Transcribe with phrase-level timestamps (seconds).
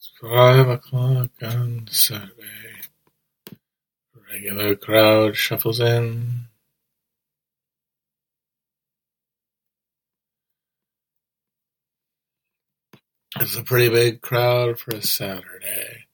[0.00, 2.32] It's five o'clock on Saturday.
[4.32, 6.46] Regular crowd shuffles in.
[13.38, 16.06] It's a pretty big crowd for a Saturday.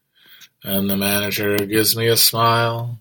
[0.64, 3.00] And the manager gives me a smile.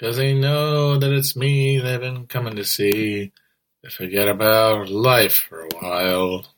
[0.00, 3.30] Cause they know that it's me they've been coming to see.
[3.84, 6.51] They forget about life for a while.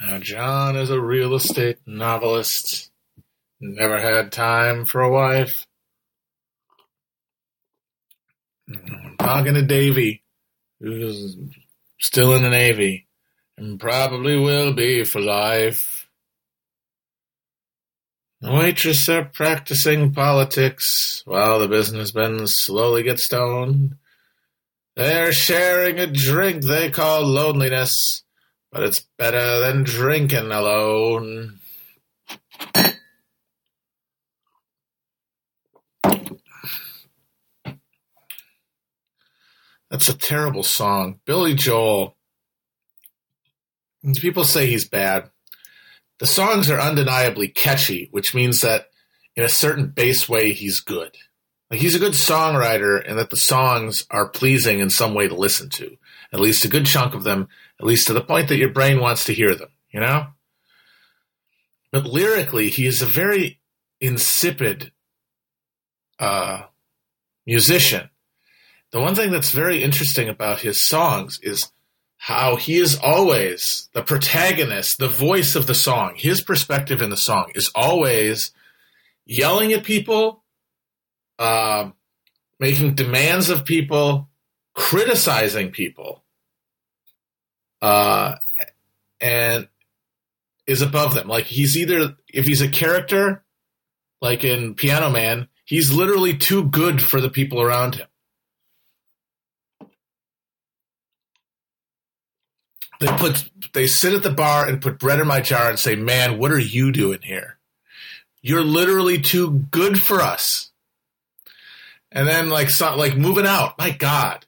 [0.00, 2.90] Now, John is a real estate novelist.
[3.60, 5.66] Never had time for a wife.
[8.68, 10.22] I'm talking to Davy,
[10.80, 11.36] who's
[11.98, 13.06] still in the Navy
[13.60, 16.08] and probably will be for life.
[18.40, 23.96] The waitress are practicing politics while the businessmen slowly get stoned.
[24.96, 28.24] They're sharing a drink they call loneliness,
[28.72, 31.58] but it's better than drinking alone.
[39.90, 41.18] That's a terrible song.
[41.24, 42.16] Billy Joel.
[44.14, 45.30] People say he's bad.
[46.20, 48.86] The songs are undeniably catchy, which means that
[49.34, 51.16] in a certain base way, he's good.
[51.70, 55.34] Like he's a good songwriter and that the songs are pleasing in some way to
[55.34, 55.96] listen to.
[56.32, 57.48] At least a good chunk of them,
[57.80, 60.26] at least to the point that your brain wants to hear them, you know?
[61.90, 63.58] But lyrically, he is a very
[64.02, 64.92] insipid
[66.18, 66.64] uh,
[67.46, 68.10] musician.
[68.92, 71.72] The one thing that's very interesting about his songs is
[72.18, 76.12] how he is always the protagonist, the voice of the song.
[76.16, 78.50] His perspective in the song is always
[79.24, 80.44] yelling at people,
[81.38, 81.90] uh,
[82.58, 84.28] making demands of people,
[84.74, 86.22] criticizing people,
[87.82, 88.36] uh,
[89.20, 89.68] and
[90.66, 91.28] is above them.
[91.28, 93.42] Like he's either, if he's a character,
[94.20, 98.06] like in Piano Man, he's literally too good for the people around him.
[103.00, 105.96] They put they sit at the bar and put bread in my jar and say,
[105.96, 107.58] "Man, what are you doing here?
[108.42, 110.70] You're literally too good for us."
[112.12, 114.44] And then like so, like moving out, my God,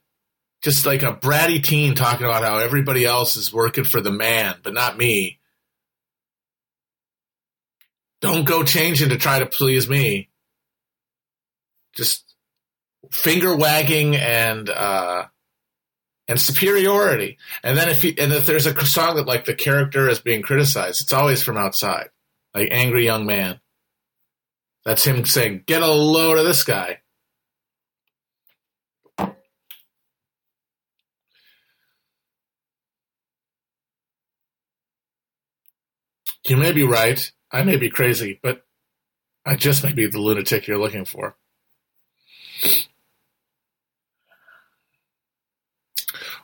[0.62, 4.56] just like a bratty teen talking about how everybody else is working for the man,
[4.62, 5.40] but not me.
[8.20, 10.30] Don't go changing to try to please me.
[11.94, 12.34] Just
[13.10, 15.24] finger wagging and uh,
[16.28, 17.38] and superiority.
[17.64, 20.42] And then if he, and if there's a song that like the character is being
[20.42, 22.10] criticized, it's always from outside,
[22.54, 23.60] like angry young man.
[24.84, 27.01] That's him saying, "Get a load of this guy."
[36.44, 37.30] You may be right.
[37.50, 38.64] I may be crazy, but
[39.44, 41.36] I just may be the lunatic you're looking for.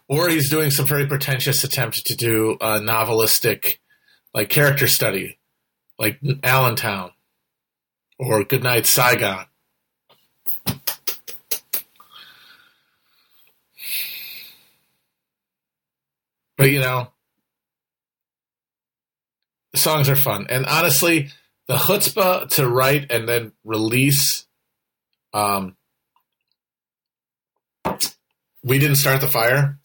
[0.08, 3.78] or he's doing some very pretentious attempt to do a novelistic,
[4.32, 5.38] like character study,
[5.98, 7.12] like Allentown
[8.18, 9.46] or Goodnight Saigon.
[16.56, 17.12] But you know,
[19.82, 21.30] songs are fun, and honestly,
[21.66, 24.46] the chutzpah to write and then release.
[25.32, 25.76] Um,
[28.62, 29.78] we didn't start the fire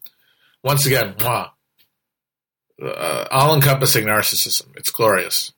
[0.63, 1.15] once again.
[1.21, 1.47] Uh,
[3.31, 4.75] all encompassing narcissism.
[4.75, 5.53] It's glorious.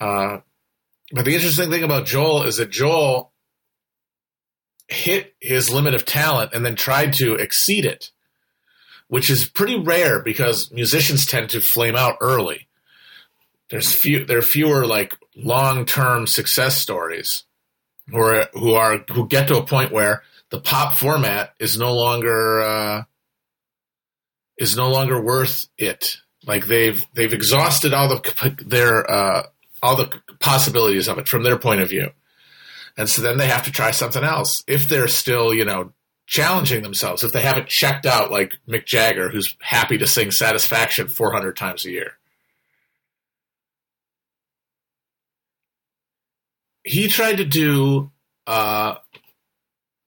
[0.00, 0.38] Uh,
[1.12, 3.32] but the interesting thing about Joel is that Joel
[4.88, 8.10] hit his limit of talent and then tried to exceed it,
[9.14, 12.66] which is pretty rare because musicians tend to flame out early.
[13.70, 17.44] There's few, there are fewer like long term success stories
[18.08, 21.94] who are who are who get to a point where the pop format is no
[21.94, 23.02] longer uh,
[24.58, 26.16] is no longer worth it.
[26.44, 29.46] Like they've they've exhausted all the their uh,
[29.80, 32.10] all the possibilities of it from their point of view,
[32.96, 35.92] and so then they have to try something else if they're still you know
[36.26, 37.22] challenging themselves.
[37.24, 41.84] If they haven't checked out like Mick Jagger, who's happy to sing "Satisfaction" 400 times
[41.84, 42.12] a year.
[46.82, 48.10] He tried to do
[48.46, 48.96] uh,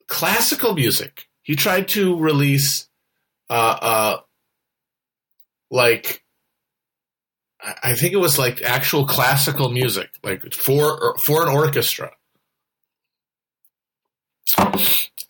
[0.07, 1.27] classical music.
[1.41, 2.87] He tried to release
[3.49, 4.17] uh, uh,
[5.71, 6.23] like
[7.83, 12.11] I think it was like actual classical music, like for for an orchestra.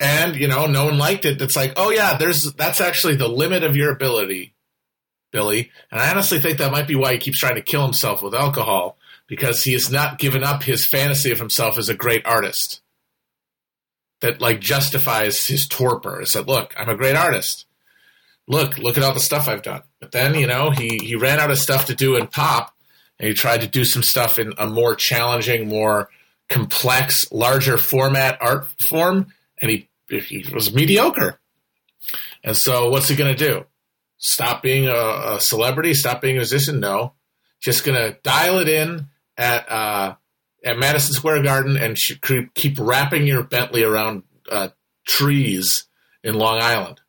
[0.00, 1.42] And you know, no one liked it.
[1.42, 4.54] It's like, oh yeah, there's that's actually the limit of your ability.
[5.30, 5.70] Billy.
[5.90, 8.34] And I honestly think that might be why he keeps trying to kill himself with
[8.34, 8.96] alcohol
[9.26, 12.80] because he has not given up his fantasy of himself as a great artist.
[14.20, 16.18] That like justifies his torpor.
[16.18, 17.66] He said, "Look, I'm a great artist.
[18.48, 21.38] Look, look at all the stuff I've done." But then, you know, he he ran
[21.38, 22.74] out of stuff to do in pop,
[23.20, 26.08] and he tried to do some stuff in a more challenging, more
[26.48, 31.40] complex, larger format art form, and he he was mediocre.
[32.42, 33.64] And so, what's he going to do?
[34.18, 35.94] Stop being a, a, celebrity?
[35.94, 36.80] Stop being a musician?
[36.80, 37.14] No,
[37.60, 40.14] just going to dial it in at uh,
[40.64, 41.96] at Madison Square Garden and
[42.54, 44.68] keep wrapping your Bentley around uh,
[45.06, 45.86] trees
[46.22, 47.00] in Long Island.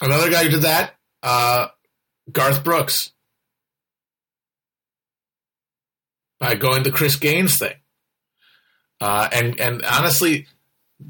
[0.00, 1.68] Another guy who did that, uh,
[2.30, 3.12] Garth Brooks,
[6.38, 7.74] by going the Chris Gaines thing.
[9.00, 10.46] Uh, and and honestly,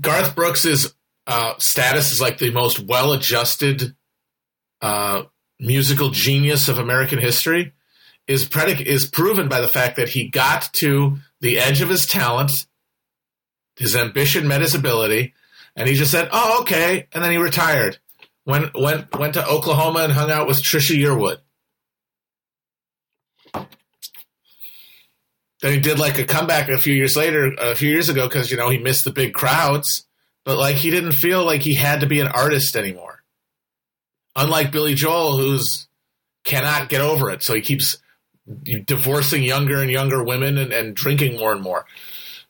[0.00, 0.94] Garth Brooks's
[1.26, 3.94] uh, status is like the most well-adjusted
[4.80, 5.24] uh,
[5.58, 7.72] musical genius of American history.
[8.26, 12.04] Is predic- is proven by the fact that he got to the edge of his
[12.06, 12.66] talent,
[13.76, 15.32] his ambition met his ability,
[15.74, 17.98] and he just said, "Oh, okay," and then he retired.
[18.48, 21.36] Went went went to Oklahoma and hung out with Trisha Yearwood.
[25.60, 28.50] Then he did like a comeback a few years later, a few years ago, because
[28.50, 30.06] you know he missed the big crowds,
[30.46, 33.22] but like he didn't feel like he had to be an artist anymore.
[34.34, 35.86] Unlike Billy Joel, who's
[36.44, 37.98] cannot get over it, so he keeps
[38.86, 41.84] divorcing younger and younger women and, and drinking more and more.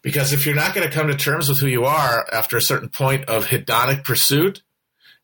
[0.03, 2.63] Because if you're not going to come to terms with who you are after a
[2.63, 4.63] certain point of hedonic pursuit,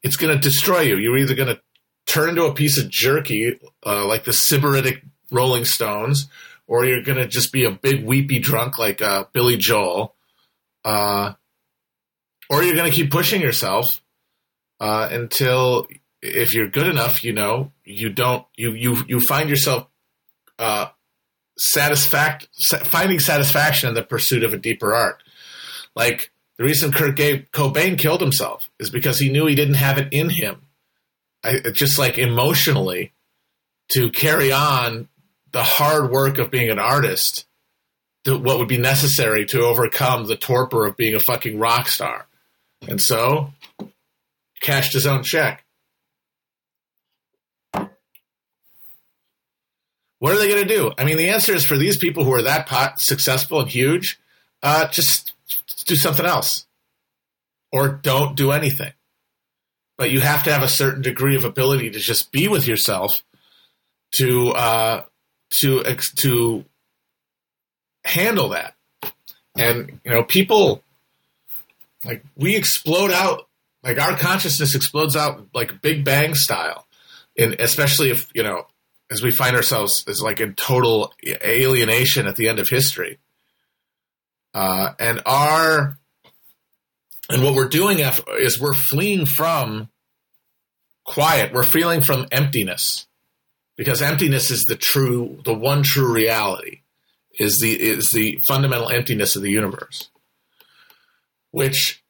[0.04, 0.98] it's going to destroy you.
[0.98, 1.60] You're either going to
[2.06, 5.02] turn into a piece of jerky, uh, like the Sybaritic
[5.32, 6.28] Rolling Stones,
[6.66, 10.14] or you're going to just be a big weepy drunk like uh, Billy Joel,
[10.84, 11.32] uh,
[12.50, 14.02] or you're going to keep pushing yourself
[14.78, 15.88] uh, until,
[16.20, 19.86] if you're good enough, you know, you don't you you you find yourself
[20.58, 20.88] uh,
[21.56, 22.48] satisfact
[22.84, 25.22] finding satisfaction in the pursuit of a deeper art.
[25.96, 30.12] Like the reason Kurt Cobain killed himself is because he knew he didn't have it
[30.12, 30.62] in him,
[31.42, 33.12] I, just like emotionally,
[33.90, 35.08] to carry on
[35.52, 37.46] the hard work of being an artist,
[38.24, 42.26] to what would be necessary to overcome the torpor of being a fucking rock star.
[42.88, 43.52] And so,
[44.60, 45.64] cashed his own check.
[50.24, 50.92] What are they going to do?
[50.96, 54.18] I mean, the answer is for these people who are that pot successful and huge,
[54.62, 55.32] uh, just
[55.84, 56.66] do something else,
[57.72, 58.92] or don't do anything.
[59.96, 63.22] But you have to have a certain degree of ability to just be with yourself,
[64.16, 65.04] to uh,
[65.50, 66.64] to to
[68.04, 68.74] handle that.
[69.56, 70.82] And you know, people
[72.04, 73.46] like we explode out,
[73.82, 76.86] like our consciousness explodes out like Big Bang style,
[77.38, 78.66] and especially if you know,
[79.10, 81.12] as we find ourselves as like in total
[81.44, 83.18] alienation at the end of history.
[84.54, 85.98] Uh, and our
[87.28, 88.00] and what we're doing
[88.38, 89.88] is we're fleeing from
[91.04, 91.52] quiet.
[91.52, 93.06] We're fleeing from emptiness
[93.76, 96.80] because emptiness is the true, the one true reality
[97.38, 100.10] is the is the fundamental emptiness of the universe.
[101.50, 102.02] Which,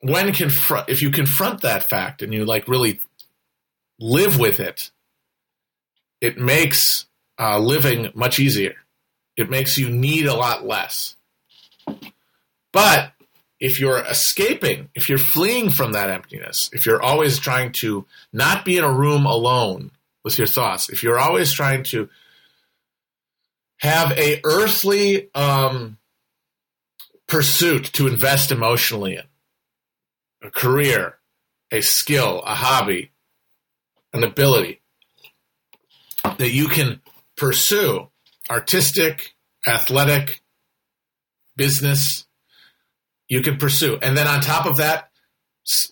[0.00, 3.00] when confront, if you confront that fact and you like really
[3.98, 4.90] live with it,
[6.20, 7.06] it makes
[7.38, 8.76] uh, living much easier.
[9.38, 11.14] It makes you need a lot less.
[12.72, 13.12] But
[13.60, 18.64] if you're escaping, if you're fleeing from that emptiness, if you're always trying to not
[18.64, 19.92] be in a room alone
[20.24, 22.08] with your thoughts, if you're always trying to
[23.78, 25.98] have a earthly um,
[27.28, 29.22] pursuit to invest emotionally in,
[30.42, 31.18] a career,
[31.70, 33.12] a skill, a hobby,
[34.12, 34.80] an ability
[36.38, 37.00] that you can
[37.36, 38.08] pursue,
[38.50, 39.34] artistic,
[39.66, 40.42] athletic,
[41.56, 42.26] business,
[43.28, 43.98] you can pursue.
[44.00, 45.10] And then on top of that,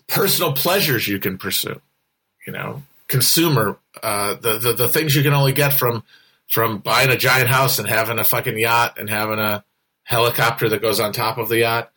[0.07, 1.81] personal pleasures you can pursue.
[2.47, 6.05] You know, consumer, uh, the, the, the things you can only get from
[6.49, 9.65] from buying a giant house and having a fucking yacht and having a
[10.05, 11.91] helicopter that goes on top of the yacht.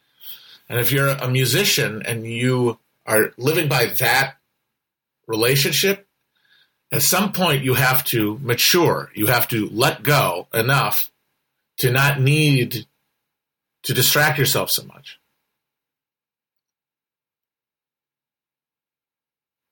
[0.68, 4.38] And if you're a musician and you are living by that
[5.28, 6.08] relationship,
[6.92, 9.12] at some point you have to mature.
[9.14, 11.12] You have to let go enough
[11.80, 12.86] to not need
[13.84, 15.20] to distract yourself so much.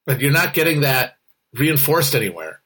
[0.06, 1.18] But you're not getting that
[1.54, 2.62] reinforced anywhere.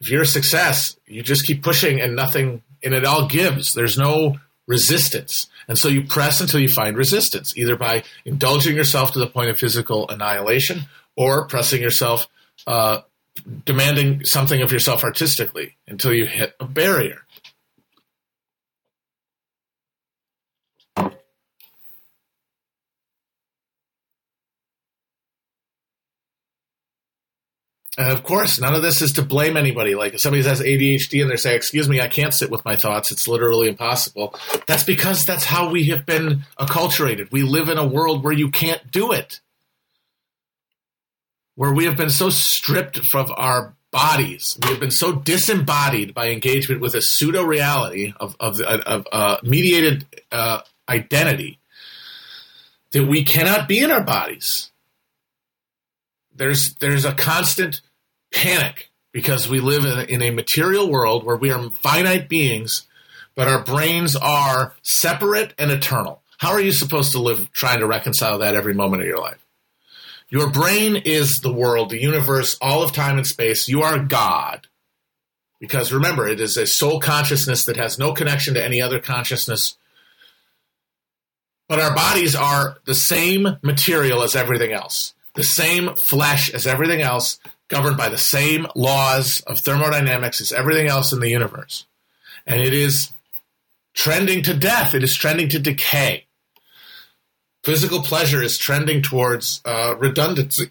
[0.00, 3.74] If you're a success, you just keep pushing and nothing and it all gives.
[3.74, 5.48] There's no resistance.
[5.66, 9.50] And so you press until you find resistance, either by indulging yourself to the point
[9.50, 10.82] of physical annihilation
[11.16, 12.28] or pressing yourself,
[12.66, 13.00] uh,
[13.64, 17.22] demanding something of yourself artistically until you hit a barrier.
[27.98, 29.96] And of course, none of this is to blame anybody.
[29.96, 32.76] Like if somebody has ADHD and they say, "Excuse me, I can't sit with my
[32.76, 33.10] thoughts.
[33.10, 37.32] It's literally impossible." That's because that's how we have been acculturated.
[37.32, 39.40] We live in a world where you can't do it.
[41.58, 46.28] Where we have been so stripped from our bodies, we have been so disembodied by
[46.28, 51.58] engagement with a pseudo reality of of, of uh, mediated uh, identity
[52.92, 54.70] that we cannot be in our bodies.
[56.32, 57.80] There's there's a constant
[58.32, 62.86] panic because we live in a, in a material world where we are finite beings,
[63.34, 66.22] but our brains are separate and eternal.
[66.36, 69.44] How are you supposed to live trying to reconcile that every moment of your life?
[70.30, 73.68] Your brain is the world, the universe, all of time and space.
[73.68, 74.66] You are God.
[75.58, 79.76] Because remember, it is a soul consciousness that has no connection to any other consciousness.
[81.68, 87.02] But our bodies are the same material as everything else, the same flesh as everything
[87.02, 91.86] else, governed by the same laws of thermodynamics as everything else in the universe.
[92.46, 93.12] And it is
[93.94, 96.27] trending to death, it is trending to decay.
[97.68, 100.70] Physical pleasure is trending towards uh, redundancy.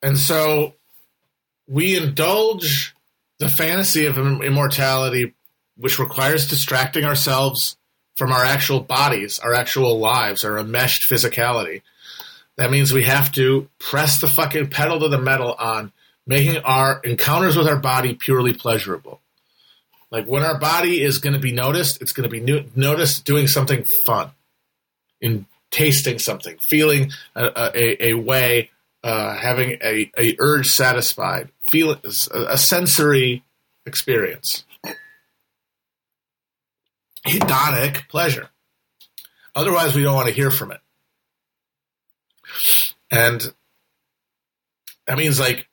[0.00, 0.74] And so
[1.66, 2.94] we indulge
[3.40, 5.34] the fantasy of immortality,
[5.76, 7.76] which requires distracting ourselves
[8.16, 11.82] from our actual bodies, our actual lives, our enmeshed physicality.
[12.56, 15.92] That means we have to press the fucking pedal to the metal on
[16.26, 19.20] making our encounters with our body purely pleasurable.
[20.10, 23.24] Like when our body is going to be noticed, it's going to be new- noticed
[23.24, 24.30] doing something fun,
[25.20, 28.70] in tasting something, feeling a, a, a way
[29.04, 33.44] uh, having a, a urge satisfied, feel a, a sensory
[33.84, 34.64] experience,
[37.26, 38.48] hedonic pleasure.
[39.54, 40.80] Otherwise, we don't want to hear from it,
[43.10, 43.52] and
[45.06, 45.66] that means like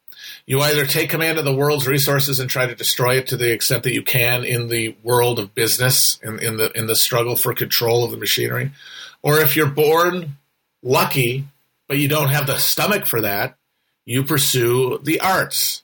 [0.46, 3.52] you either take command of the world's resources and try to destroy it to the
[3.52, 7.36] extent that you can in the world of business in, in the in the struggle
[7.36, 8.72] for control of the machinery,
[9.22, 10.38] or if you're born
[10.82, 11.46] lucky
[11.88, 13.58] but you don't have the stomach for that,
[14.06, 15.83] you pursue the arts.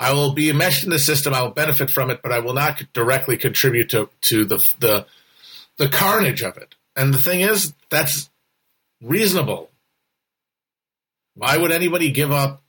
[0.00, 1.34] I will be enmeshed in the system.
[1.34, 5.06] I will benefit from it, but I will not directly contribute to, to the, the,
[5.76, 6.74] the carnage of it.
[6.96, 8.30] And the thing is, that's
[9.02, 9.70] reasonable.
[11.34, 12.62] Why would anybody give up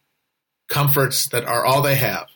[0.68, 2.28] comforts that are all they have?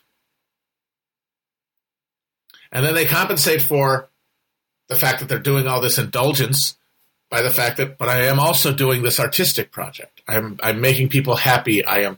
[2.71, 4.07] And then they compensate for
[4.87, 6.77] the fact that they're doing all this indulgence
[7.29, 10.21] by the fact that, but I am also doing this artistic project.
[10.25, 11.83] I'm, I'm making people happy.
[11.83, 12.17] I am,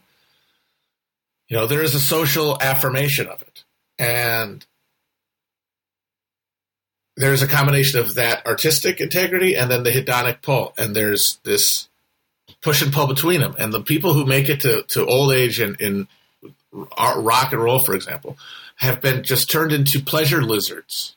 [1.47, 3.63] you know, there is a social affirmation of it.
[3.99, 4.65] And
[7.15, 10.73] there's a combination of that artistic integrity and then the hedonic pull.
[10.77, 11.89] And there's this
[12.61, 13.55] push and pull between them.
[13.57, 16.07] And the people who make it to, to old age in, in
[16.71, 18.37] rock and roll, for example,
[18.75, 21.16] have been just turned into pleasure lizards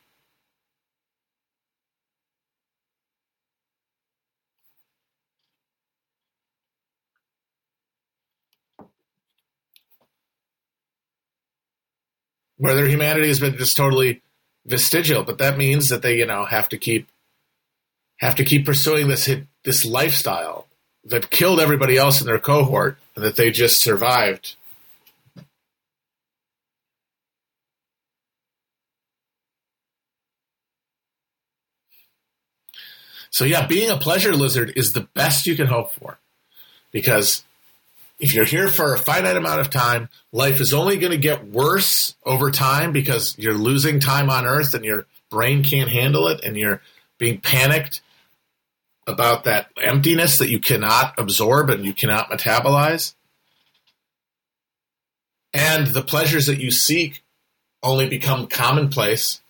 [12.60, 14.20] where their humanity has been just totally
[14.66, 15.24] vestigial.
[15.24, 17.08] But that means that they, you know, have to keep
[18.18, 19.28] have to keep pursuing this
[19.64, 20.66] this lifestyle
[21.04, 24.56] that killed everybody else in their cohort, and that they just survived.
[33.30, 36.18] So yeah, being a pleasure lizard is the best you can hope for,
[36.92, 37.42] because
[38.20, 41.46] if you're here for a finite amount of time, life is only going to get
[41.46, 46.44] worse over time because you're losing time on Earth and your brain can't handle it
[46.44, 46.82] and you're
[47.18, 48.02] being panicked
[49.06, 53.14] about that emptiness that you cannot absorb and you cannot metabolize.
[55.54, 57.22] And the pleasures that you seek
[57.82, 59.40] only become commonplace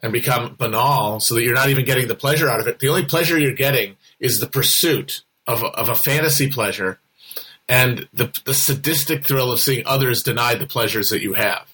[0.00, 2.78] and become banal so that you're not even getting the pleasure out of it.
[2.78, 7.00] The only pleasure you're getting is the pursuit of of a fantasy pleasure
[7.68, 11.68] and the, the sadistic thrill of seeing others denied the pleasures that you have.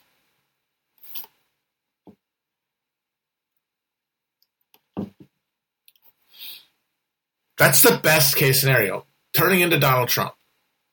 [7.56, 9.04] That's the best case scenario.
[9.32, 10.34] Turning into Donald Trump.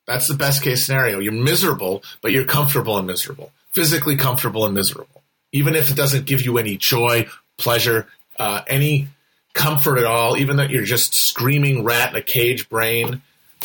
[0.05, 1.19] That's the best case scenario.
[1.19, 3.51] You're miserable, but you're comfortable and miserable.
[3.71, 5.23] Physically comfortable and miserable.
[5.51, 7.27] Even if it doesn't give you any joy,
[7.57, 9.07] pleasure, uh, any
[9.53, 13.21] comfort at all, even that you're just screaming rat in a cage brain,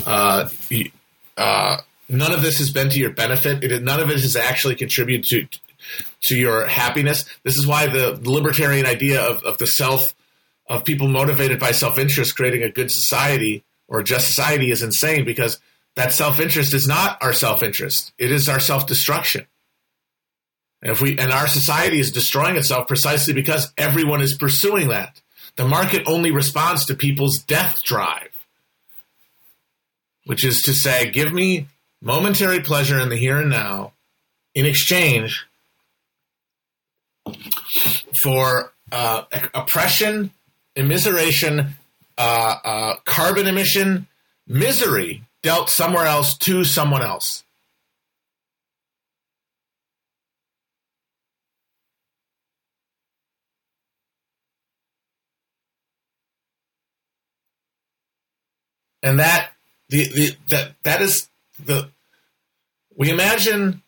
[0.06, 0.90] uh, you,
[1.36, 1.78] uh,
[2.08, 3.64] none of this has been to your benefit.
[3.64, 5.58] It, none of it has actually contributed to
[6.22, 7.24] to your happiness.
[7.44, 10.14] This is why the libertarian idea of, of the self
[10.68, 15.24] of people motivated by self interest creating a good society or just society is insane
[15.24, 15.60] because
[15.94, 18.12] that self interest is not our self interest.
[18.18, 19.46] It is our self destruction.
[20.82, 25.20] And if we and our society is destroying itself precisely because everyone is pursuing that.
[25.56, 28.28] The market only responds to people's death drive,
[30.26, 31.68] which is to say, give me
[32.02, 33.92] momentary pleasure in the here and now
[34.54, 35.46] in exchange
[38.22, 39.22] for uh,
[39.54, 40.30] oppression,
[40.76, 41.70] immiseration,
[42.18, 44.06] uh, uh, carbon emission,
[44.46, 47.44] misery dealt somewhere else to someone else.
[59.06, 59.50] and that
[59.88, 61.28] the, the that that is
[61.64, 61.88] the
[62.96, 63.82] we imagine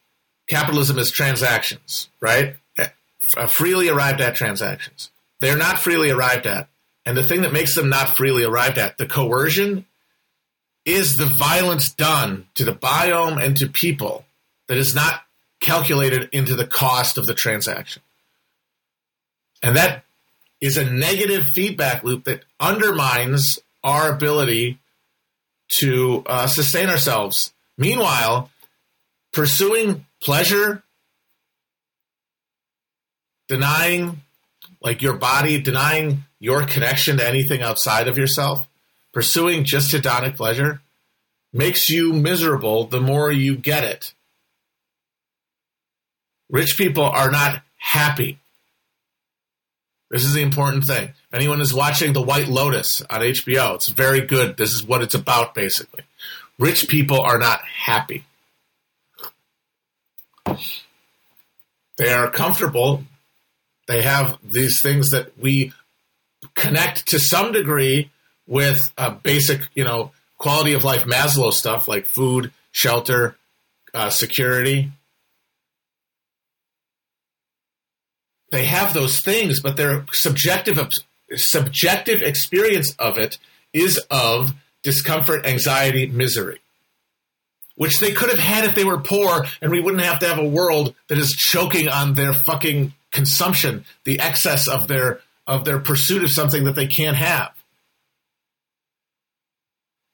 [0.49, 2.57] capitalism as transactions, right?
[3.37, 5.11] Uh, freely arrived at transactions.
[5.41, 6.69] They're not freely arrived at,
[7.05, 9.85] and the thing that makes them not freely arrived at, the coercion,
[10.87, 14.25] is the violence done to the biome and to people
[14.67, 15.23] that is not
[15.61, 18.03] calculated into the cost of the transaction,
[19.63, 20.05] and that
[20.61, 24.79] is a negative feedback loop that undermines our ability
[25.69, 27.53] to uh, sustain ourselves.
[27.77, 28.51] Meanwhile,
[29.33, 30.83] pursuing pleasure,
[33.49, 34.23] denying
[34.81, 38.67] like your body, denying your connection to anything outside of yourself,
[39.13, 40.81] pursuing just hedonic pleasure
[41.53, 44.13] makes you miserable the more you get it.
[46.51, 48.39] Rich people are not happy.
[50.11, 51.13] This is the important thing.
[51.33, 54.57] Anyone is watching The White Lotus on HBO, it's very good.
[54.57, 56.03] This is what it's about, basically.
[56.59, 58.25] Rich people are not happy.
[61.99, 63.05] They are comfortable.
[63.87, 65.73] They have these things that we
[66.55, 68.11] connect to some degree
[68.47, 73.37] with a basic, you know, quality of life Maslow stuff like food, shelter,
[73.93, 74.93] uh, security,
[78.51, 80.79] they have those things, but they're subjective
[81.37, 83.39] subjective experience of it
[83.73, 86.61] is of discomfort, anxiety, misery,
[87.75, 90.39] which they could have had if they were poor, and we wouldn't have to have
[90.39, 95.79] a world that is choking on their fucking consumption, the excess of their of their
[95.79, 97.53] pursuit of something that they can't have.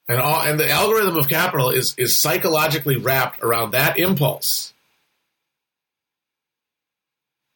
[0.09, 4.73] And all, and the algorithm of capital is is psychologically wrapped around that impulse.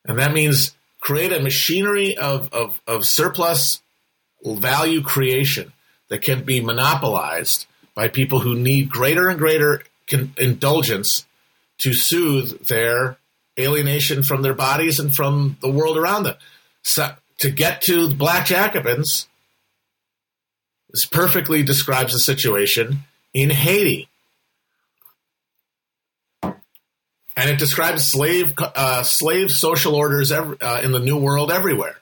[0.05, 0.75] And that means
[1.09, 3.81] create a machinery of, of, of surplus
[4.45, 5.73] value creation
[6.11, 11.25] that can be monopolized by people who need greater and greater con- indulgence
[11.79, 13.17] to soothe their
[13.59, 16.37] alienation from their bodies and from the world around them.
[16.83, 19.29] So, to get to the Black Jacobins,
[20.91, 24.08] this perfectly describes the situation in Haiti.
[27.39, 31.97] And it describes slave uh, slave social orders every, uh, in the New World everywhere.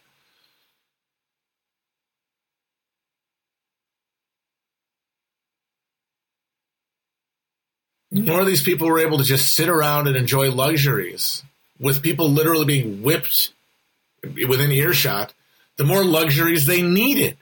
[8.10, 11.42] More these people were able to just sit around and enjoy luxuries,
[11.78, 13.52] with people literally being whipped
[14.22, 15.34] within earshot,
[15.76, 17.36] the more luxuries they needed.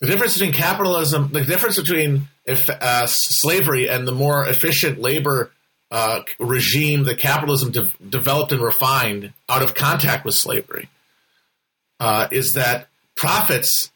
[0.00, 5.52] The difference between capitalism, the difference between if, uh, slavery and the more efficient labor
[5.90, 10.88] uh, regime that capitalism de- developed and refined out of contact with slavery
[12.00, 13.92] uh, is that profits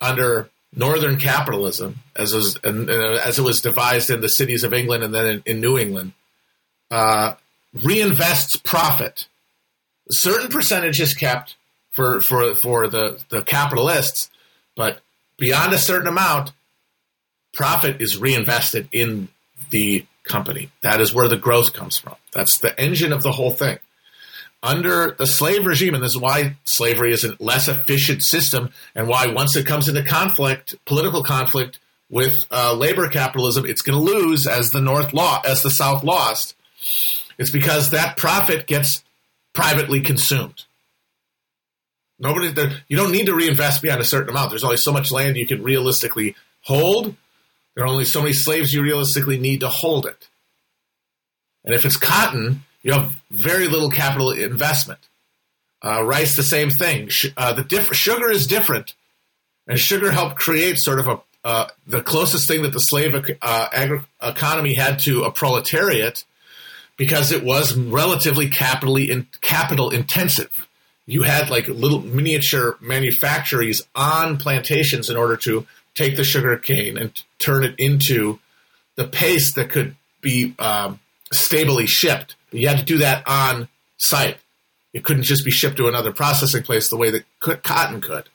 [0.00, 5.14] under northern capitalism, as was, as it was devised in the cities of England and
[5.14, 6.12] then in, in New England,
[6.90, 7.34] uh,
[7.76, 9.26] reinvests profit.
[10.10, 11.56] A certain percentage is kept
[11.90, 14.30] for for for the the capitalists,
[14.76, 15.00] but
[15.42, 16.52] beyond a certain amount,
[17.52, 19.26] profit is reinvested in
[19.70, 20.70] the company.
[20.82, 22.14] That is where the growth comes from.
[22.30, 23.78] That's the engine of the whole thing.
[24.62, 29.08] Under the slave regime, and this is why slavery is a less efficient system, and
[29.08, 34.12] why once it comes into conflict, political conflict with uh, labor capitalism, it's going to
[34.12, 36.54] lose as the North law, as the South lost.
[37.36, 39.02] It's because that profit gets
[39.54, 40.66] privately consumed
[42.22, 42.54] Nobody,
[42.86, 44.50] you don't need to reinvest beyond a certain amount.
[44.50, 47.16] There's only so much land you can realistically hold.
[47.74, 50.28] There are only so many slaves you realistically need to hold it.
[51.64, 55.00] And if it's cotton, you have very little capital investment.
[55.84, 57.10] Uh, rice, the same thing.
[57.36, 58.94] Uh, the diff- sugar is different,
[59.66, 63.68] and sugar helped create sort of a uh, the closest thing that the slave uh,
[63.72, 66.24] agri- economy had to a proletariat
[66.96, 70.68] because it was relatively capitally in, capital intensive.
[71.06, 76.96] You had like little miniature manufactories on plantations in order to take the sugar cane
[76.96, 78.38] and turn it into
[78.96, 81.00] the paste that could be um,
[81.32, 82.36] stably shipped.
[82.50, 84.38] You had to do that on site.
[84.92, 87.24] It couldn't just be shipped to another processing place the way that
[87.62, 88.28] cotton could.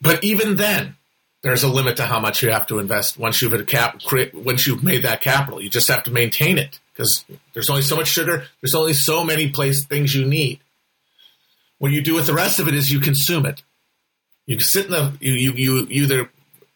[0.00, 0.96] But even then,
[1.42, 4.00] there's a limit to how much you have to invest once you've cap,
[4.32, 5.60] once you've made that capital.
[5.60, 8.44] You just have to maintain it because there's only so much sugar.
[8.62, 10.60] There's only so many place things you need.
[11.78, 13.62] What you do with the rest of it is you consume it.
[14.46, 16.30] You sit in the you you, you either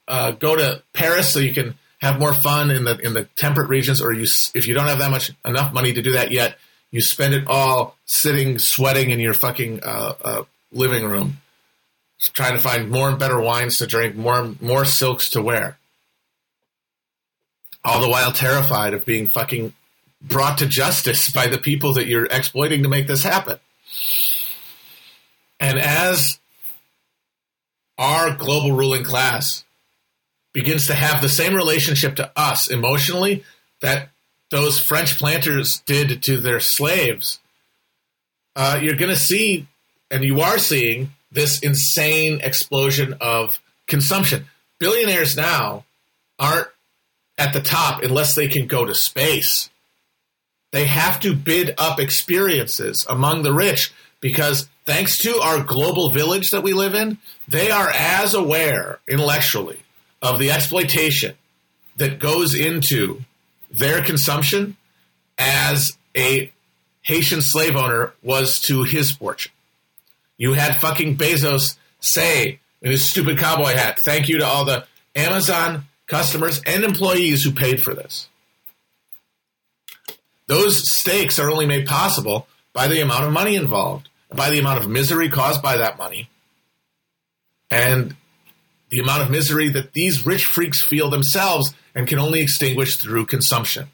[0.09, 3.69] uh, go to Paris so you can have more fun in the in the temperate
[3.69, 6.59] regions, or you if you don't have that much enough money to do that yet,
[6.91, 11.39] you spend it all sitting sweating in your fucking uh, uh, living room,
[12.33, 15.79] trying to find more and better wines to drink, more more silks to wear,
[17.85, 19.75] all the while terrified of being fucking
[20.21, 23.59] brought to justice by the people that you're exploiting to make this happen.
[25.61, 26.39] And as
[27.97, 29.65] our global ruling class
[30.53, 33.45] begins to have the same relationship to us emotionally
[33.81, 34.09] that
[34.51, 37.39] those French planters did to their slaves,
[38.57, 39.67] uh, you're going to see,
[40.11, 44.47] and you are seeing, this insane explosion of consumption.
[44.79, 45.85] Billionaires now
[46.39, 46.69] aren't
[47.37, 49.71] at the top unless they can go to space.
[50.71, 56.51] They have to bid up experiences among the rich because thanks to our global village
[56.51, 59.81] that we live in, they are as aware intellectually
[60.21, 61.37] of the exploitation
[61.97, 63.23] that goes into
[63.71, 64.77] their consumption
[65.39, 66.53] as a
[67.03, 69.53] Haitian slave owner was to his fortune.
[70.37, 74.87] You had fucking Bezos say in his stupid cowboy hat, thank you to all the
[75.15, 78.29] Amazon customers and employees who paid for this.
[80.49, 84.83] Those stakes are only made possible by the amount of money involved, by the amount
[84.83, 86.29] of misery caused by that money,
[87.71, 88.17] and
[88.89, 93.27] the amount of misery that these rich freaks feel themselves and can only extinguish through
[93.27, 93.89] consumption.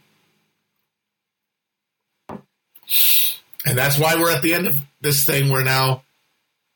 [3.67, 5.51] And that's why we're at the end of this thing.
[5.51, 6.05] We're now,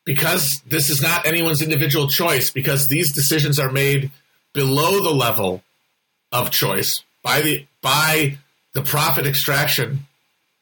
[0.04, 4.10] because this is not anyone's individual choice, because these decisions are made
[4.54, 5.62] below the level
[6.32, 8.38] of choice by the by
[8.74, 10.06] the profit extraction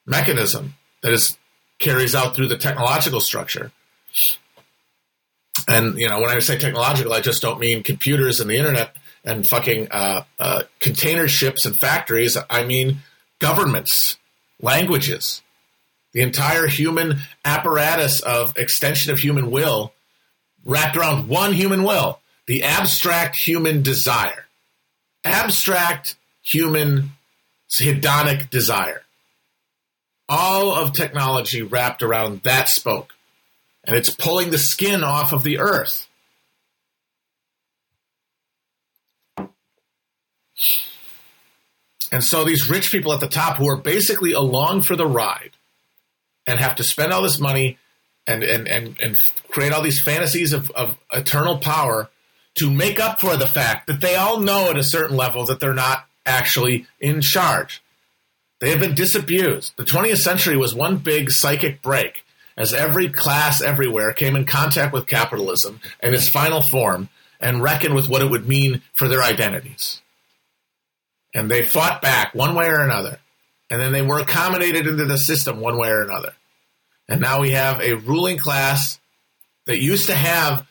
[0.05, 1.37] mechanism that is
[1.79, 3.71] carries out through the technological structure.
[5.67, 8.95] And you know, when I say technological, I just don't mean computers and the internet
[9.23, 12.37] and fucking uh, uh, container ships and factories.
[12.49, 12.99] I mean
[13.39, 14.17] governments,
[14.61, 15.41] languages,
[16.13, 19.93] the entire human apparatus of extension of human will
[20.65, 24.45] wrapped around one human will, the abstract human desire,
[25.23, 27.11] abstract human
[27.69, 29.01] hedonic desire.
[30.29, 33.13] All of technology wrapped around that spoke
[33.87, 36.07] and it's pulling the skin off of the earth.
[42.11, 45.51] And so these rich people at the top who are basically along for the ride
[46.45, 47.77] and have to spend all this money
[48.25, 49.17] and, and, and, and
[49.49, 52.09] create all these fantasies of, of eternal power
[52.55, 55.59] to make up for the fact that they all know at a certain level that
[55.59, 57.81] they're not actually in charge.
[58.59, 59.73] They have been disabused.
[59.77, 62.25] The 20th century was one big psychic break
[62.57, 67.09] as every class everywhere came in contact with capitalism in its final form
[67.39, 70.01] and reckoned with what it would mean for their identities.
[71.35, 73.19] And they fought back one way or another.
[73.69, 76.33] And then they were accommodated into the system one way or another.
[77.07, 78.99] And now we have a ruling class
[79.65, 80.65] that used to have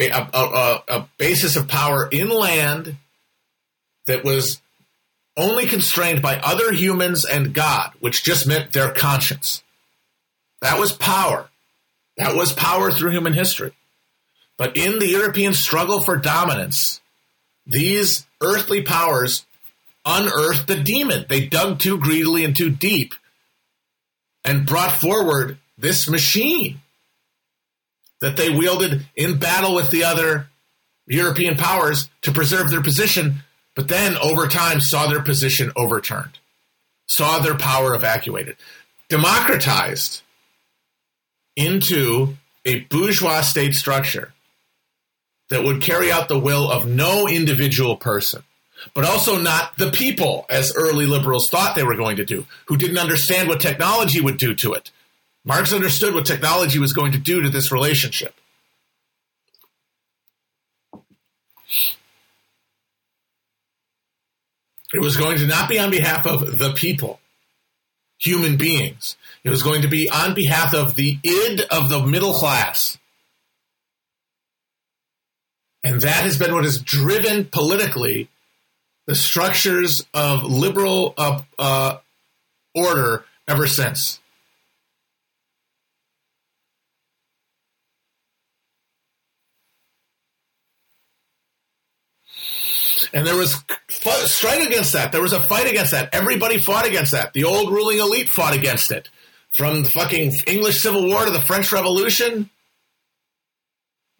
[0.00, 2.96] a, a, a basis of power in land
[4.06, 4.60] that was
[5.38, 9.62] only constrained by other humans and God, which just meant their conscience.
[10.60, 11.48] That was power.
[12.16, 13.72] That was power through human history.
[14.56, 17.00] But in the European struggle for dominance,
[17.64, 19.46] these earthly powers
[20.04, 21.24] unearthed the demon.
[21.28, 23.14] They dug too greedily and too deep
[24.44, 26.80] and brought forward this machine
[28.20, 30.48] that they wielded in battle with the other
[31.06, 33.36] European powers to preserve their position,
[33.78, 36.40] but then over time saw their position overturned,
[37.06, 38.56] saw their power evacuated.
[39.08, 40.22] democratized
[41.54, 44.32] into a bourgeois state structure
[45.50, 48.42] that would carry out the will of no individual person,
[48.94, 52.76] but also not the people, as early liberals thought they were going to do, who
[52.76, 54.90] didn't understand what technology would do to it.
[55.44, 58.34] Marx understood what technology was going to do to this relationship.
[64.92, 67.20] It was going to not be on behalf of the people,
[68.18, 69.16] human beings.
[69.44, 72.98] It was going to be on behalf of the id of the middle class.
[75.84, 78.28] And that has been what has driven politically
[79.06, 81.96] the structures of liberal uh, uh,
[82.74, 84.20] order ever since.
[93.12, 95.12] And there was strike against that.
[95.12, 96.14] There was a fight against that.
[96.14, 97.32] Everybody fought against that.
[97.32, 99.08] The old ruling elite fought against it.
[99.56, 102.50] From the fucking English Civil War to the French Revolution,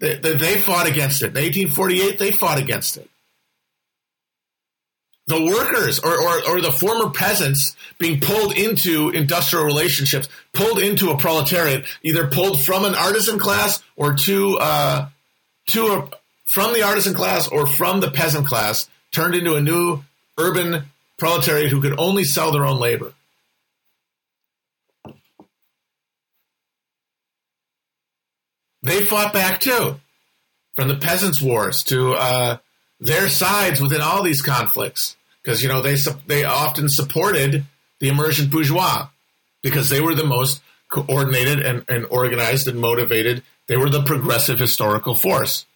[0.00, 1.36] they, they, they fought against it.
[1.36, 3.08] In 1848, they fought against it.
[5.26, 11.10] The workers or, or, or the former peasants being pulled into industrial relationships, pulled into
[11.10, 15.08] a proletariat, either pulled from an artisan class or to uh,
[15.66, 16.10] to a,
[16.52, 20.02] from the artisan class or from the peasant class, turned into a new
[20.38, 20.84] urban
[21.18, 23.12] proletariat who could only sell their own labor.
[28.82, 30.00] They fought back too,
[30.74, 32.56] from the peasants' wars to uh,
[33.00, 37.64] their sides within all these conflicts, because you know they they often supported
[37.98, 39.08] the emergent bourgeois
[39.62, 43.42] because they were the most coordinated and, and organized and motivated.
[43.66, 45.66] They were the progressive historical force,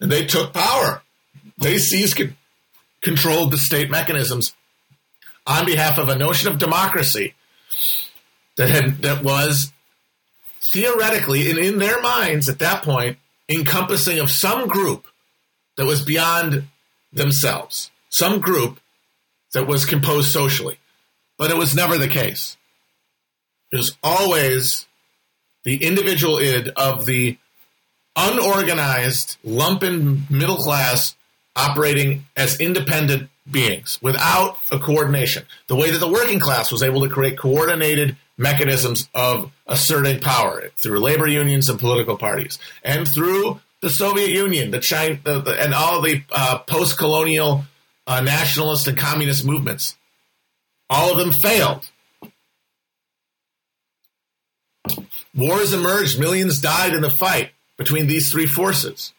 [0.00, 1.02] and they took power.
[1.58, 2.20] They seized
[3.02, 4.54] controlled the state mechanisms
[5.46, 7.34] on behalf of a notion of democracy
[8.56, 9.72] that had that was
[10.72, 15.06] theoretically and in their minds at that point encompassing of some group
[15.76, 16.64] that was beyond
[17.12, 18.78] themselves, some group
[19.52, 20.78] that was composed socially.
[21.38, 22.56] But it was never the case.
[23.72, 24.86] It was always
[25.64, 27.38] the individual id of the
[28.16, 31.16] unorganized, lumpen middle class
[31.56, 35.44] operating as independent beings without a coordination.
[35.66, 40.70] The way that the working class was able to create coordinated mechanisms of asserting power
[40.82, 45.62] through labor unions and political parties, and through the Soviet Union, the China, the, the,
[45.62, 47.64] and all the uh, post-colonial
[48.06, 49.96] uh, nationalist and communist movements.
[50.88, 51.88] All of them failed.
[55.34, 56.18] Wars emerged.
[56.18, 59.14] Millions died in the fight between these three forces.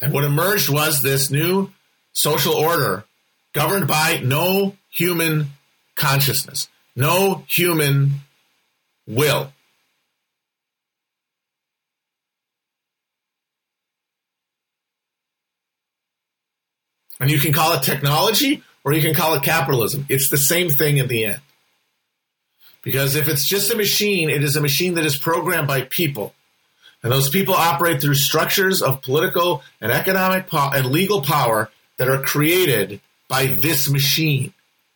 [0.00, 1.70] And what emerged was this new
[2.14, 3.04] social order
[3.52, 5.48] governed by no human
[5.94, 8.12] consciousness, no human
[9.06, 9.52] will.
[17.20, 20.06] And you can call it technology or you can call it capitalism.
[20.08, 21.40] It's the same thing in the end.
[22.82, 26.32] Because if it's just a machine, it is a machine that is programmed by people.
[27.02, 32.08] And those people operate through structures of political and economic po- and legal power that
[32.08, 34.52] are created by this machine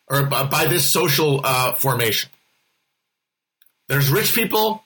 [0.09, 2.31] or by, by this social uh, formation.
[3.89, 4.83] There's rich people,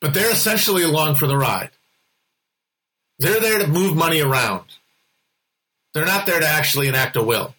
[0.00, 1.70] but they're essentially along for the ride.
[3.18, 4.64] They're there to move money around.
[5.92, 7.54] They're not there to actually enact a will.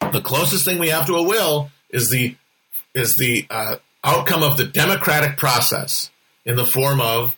[0.00, 2.34] The closest thing we have to a will is the
[2.94, 6.10] is the uh, outcome of the democratic process
[6.44, 7.36] in the form of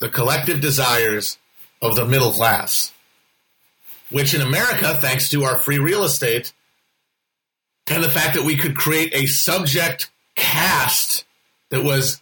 [0.00, 1.38] the collective desires
[1.80, 2.92] of the middle class,
[4.10, 6.52] which in America, thanks to our free real estate
[7.88, 11.24] and the fact that we could create a subject caste
[11.70, 12.20] that was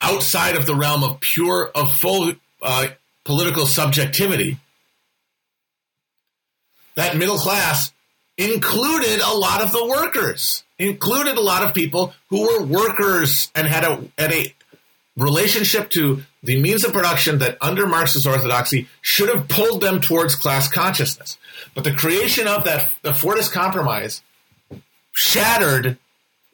[0.00, 2.88] outside of the realm of pure, of full uh,
[3.24, 4.58] political subjectivity,
[6.94, 7.92] that middle class
[8.36, 13.66] included a lot of the workers included a lot of people who were workers and
[13.66, 14.54] had a had a
[15.16, 20.34] relationship to the means of production that under Marxist orthodoxy should have pulled them towards
[20.34, 21.38] class consciousness.
[21.74, 24.22] But the creation of that the Fordist Compromise
[25.12, 25.98] shattered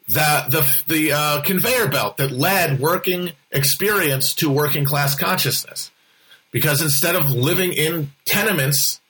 [0.07, 5.91] the the the uh, conveyor belt that led working experience to working class consciousness.
[6.51, 9.01] Because instead of living in tenements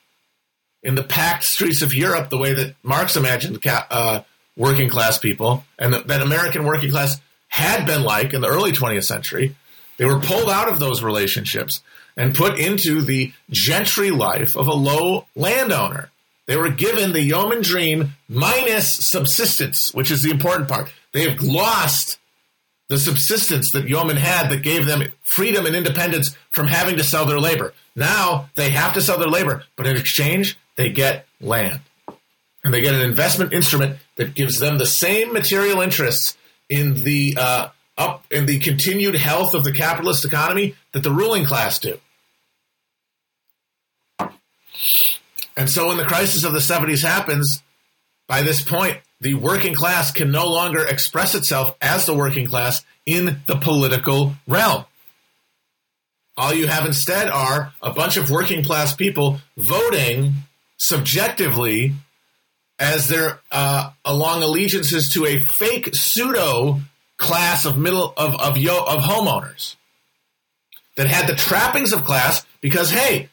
[0.82, 4.22] in the packed streets of Europe, the way that Marx imagined uh,
[4.56, 9.04] working class people and that, American working class had been like in the early 20th
[9.06, 9.56] century.
[9.98, 11.82] They were pulled out of those relationships
[12.18, 16.10] and put into the gentry life of a low landowner
[16.46, 20.92] They were given the yeoman dream minus subsistence, which is the important part.
[21.14, 22.20] They have lost
[22.90, 27.26] the subsistence that yeomen had that gave them freedom and independence from having to sell
[27.26, 27.74] their labor.
[27.96, 31.80] Now they have to sell their labor, but in exchange, they get land.
[32.64, 36.38] And they get an investment instrument that gives them the same material interests
[36.70, 41.46] in the uh, up in the continued health of the capitalist economy that the ruling
[41.46, 42.00] class do.
[45.56, 47.62] And so when the crisis of the 70s happens,
[48.28, 52.84] by this point, the working class can no longer express itself as the working class
[53.06, 54.86] in the political realm.
[56.36, 60.34] All you have instead are a bunch of working class people voting
[60.78, 61.94] subjectively
[62.80, 66.80] as their uh, along allegiances to a fake pseudo
[67.18, 69.76] class of middle of of, yo, of homeowners
[70.96, 73.30] that had the trappings of class because hey,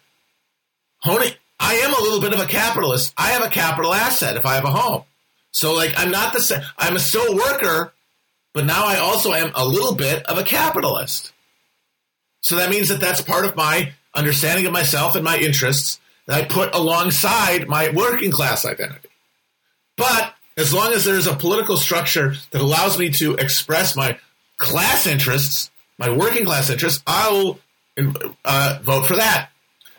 [1.03, 3.15] Honey, I am a little bit of a capitalist.
[3.17, 5.05] I have a capital asset if I have a home.
[5.51, 6.61] So like I'm not the same.
[6.79, 7.93] I'm a still worker,
[8.53, 11.33] but now I also am a little bit of a capitalist.
[12.43, 16.43] So that means that that's part of my understanding of myself and my interests that
[16.43, 19.10] I put alongside my working class identity.
[20.01, 24.19] But as long as there's a political structure that allows me to express my
[24.57, 27.61] class interests, my working class interests, I will
[28.45, 29.51] uh, vote for that.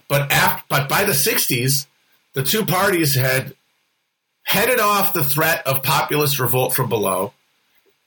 [0.08, 1.86] But after, but by the 60s,
[2.34, 3.54] the two parties had
[4.42, 7.34] headed off the threat of populist revolt from below,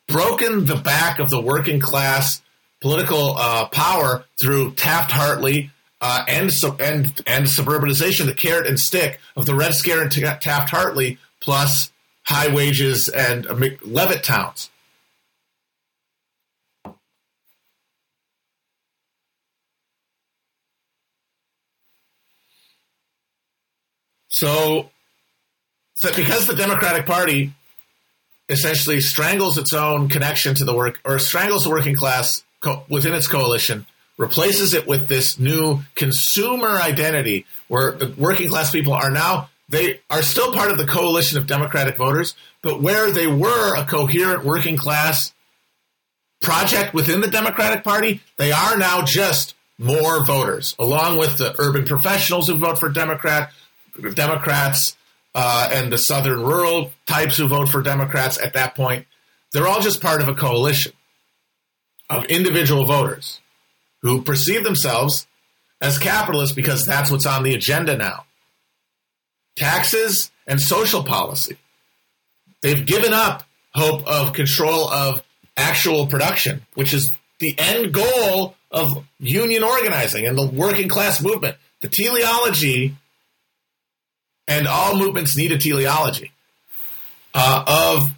[0.08, 2.42] broken the back of the working class
[2.80, 9.20] political uh, power through Taft Hartley uh, and, and and suburbanization, the carrot and stick
[9.36, 11.92] of the Red Scare and Taft Hartley, plus
[12.24, 13.44] high wages and
[13.84, 14.70] Levitt towns.
[24.28, 24.90] So,
[25.94, 27.52] so because the Democratic Party
[28.48, 33.14] essentially strangles its own connection to the work or strangles the working class co- within
[33.14, 39.10] its coalition, replaces it with this new consumer identity where the working class people are
[39.10, 43.74] now they are still part of the coalition of Democratic voters, but where they were
[43.76, 45.32] a coherent working class
[46.42, 51.84] project within the Democratic Party, they are now just more voters, along with the urban
[51.84, 53.50] professionals who vote for Democrat,
[54.14, 54.96] Democrats,
[55.34, 59.06] uh, and the southern rural types who vote for Democrats at that point.
[59.52, 60.92] They're all just part of a coalition
[62.10, 63.40] of individual voters
[64.02, 65.26] who perceive themselves
[65.80, 68.26] as capitalists because that's what's on the agenda now
[69.56, 71.56] taxes and social policy.
[72.62, 75.22] They've given up hope of control of
[75.56, 81.56] actual production, which is the end goal of union organizing and the working class movement.
[81.80, 82.96] The teleology,
[84.48, 86.32] and all movements need a teleology
[87.34, 88.10] uh, of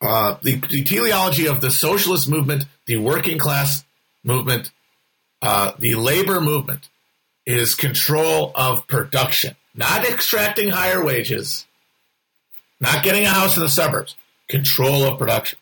[0.00, 3.82] uh, the, the, teleology of the socialist movement, the working class
[4.22, 4.70] movement,
[5.40, 6.88] uh, the labor movement
[7.46, 11.66] is control of production, not extracting higher wages,
[12.80, 14.16] not getting a house in the suburbs,
[14.48, 15.58] control of production.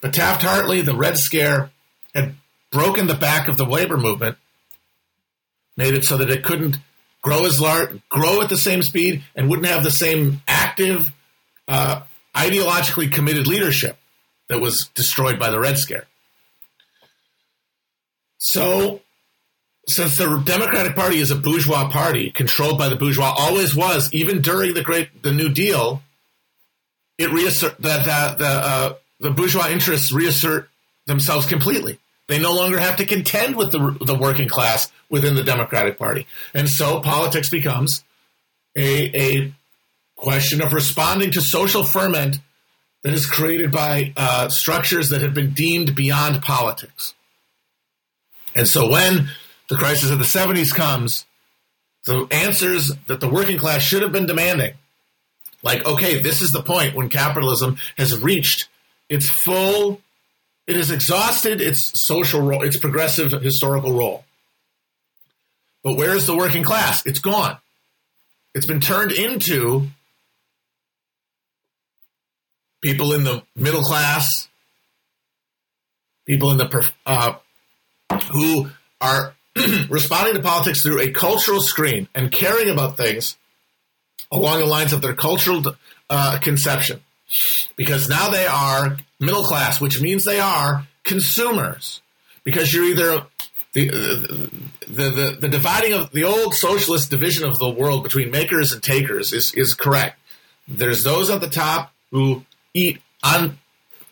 [0.00, 1.70] But Taft Hartley, the Red Scare,
[2.14, 2.34] had
[2.70, 4.36] broken the back of the labor movement,
[5.76, 6.78] made it so that it couldn't
[7.22, 11.10] grow as large, grow at the same speed, and wouldn't have the same active,
[11.66, 12.02] uh,
[12.36, 13.96] ideologically committed leadership
[14.48, 16.06] that was destroyed by the Red Scare.
[18.38, 19.00] So
[19.86, 24.40] since the Democratic Party is a bourgeois party controlled by the bourgeois, always was, even
[24.40, 26.02] during the Great the New Deal,
[27.18, 30.68] it reassert that the the, uh, the bourgeois interests reassert
[31.06, 31.98] themselves completely.
[32.28, 36.26] They no longer have to contend with the the working class within the Democratic Party,
[36.54, 38.02] and so politics becomes
[38.76, 39.54] a a
[40.16, 42.38] question of responding to social ferment
[43.02, 47.12] that is created by uh, structures that have been deemed beyond politics.
[48.54, 49.28] And so when
[49.68, 51.24] the crisis of the 70s comes,
[52.04, 54.74] the answers that the working class should have been demanding,
[55.62, 58.68] like, okay, this is the point when capitalism has reached
[59.08, 60.00] its full,
[60.66, 64.24] it has exhausted its social role, its progressive historical role.
[65.82, 67.04] But where is the working class?
[67.06, 67.58] It's gone.
[68.54, 69.88] It's been turned into
[72.82, 74.48] people in the middle class,
[76.26, 77.34] people in the uh,
[78.30, 78.68] who
[79.00, 79.34] are
[79.88, 83.36] responding to politics through a cultural screen and caring about things
[84.30, 85.62] along the lines of their cultural
[86.10, 87.00] uh, conception.
[87.76, 92.00] Because now they are middle class, which means they are consumers.
[92.44, 93.26] Because you're either
[93.72, 93.88] the,
[94.86, 98.82] the, the, the dividing of the old socialist division of the world between makers and
[98.82, 100.18] takers is, is correct.
[100.68, 103.58] There's those at the top who eat on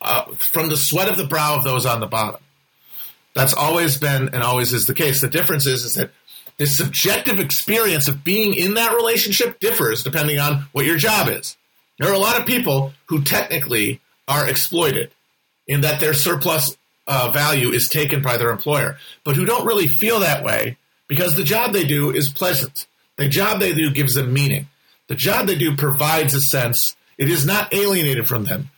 [0.01, 2.41] uh, from the sweat of the brow of those on the bottom.
[3.35, 5.21] That's always been and always is the case.
[5.21, 6.11] The difference is, is that
[6.59, 11.57] the subjective experience of being in that relationship differs depending on what your job is.
[11.99, 15.13] There are a lot of people who technically are exploited
[15.67, 16.77] in that their surplus
[17.07, 20.77] uh, value is taken by their employer, but who don't really feel that way
[21.09, 22.87] because the job they do is pleasant.
[23.17, 24.69] The job they do gives them meaning.
[25.09, 26.97] The job they do provides a sense.
[27.19, 28.71] It is not alienated from them.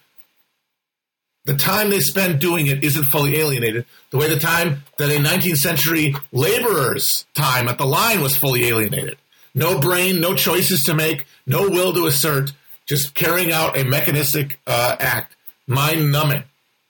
[1.44, 5.18] The time they spend doing it isn't fully alienated, the way the time that a
[5.18, 9.18] 19th century laborer's time at the line was fully alienated.
[9.54, 12.52] No brain, no choices to make, no will to assert,
[12.86, 15.36] just carrying out a mechanistic uh, act,
[15.66, 16.44] mind numbing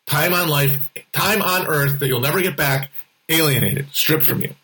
[0.06, 2.90] time on life, time on earth that you'll never get back,
[3.28, 4.54] alienated, stripped from you.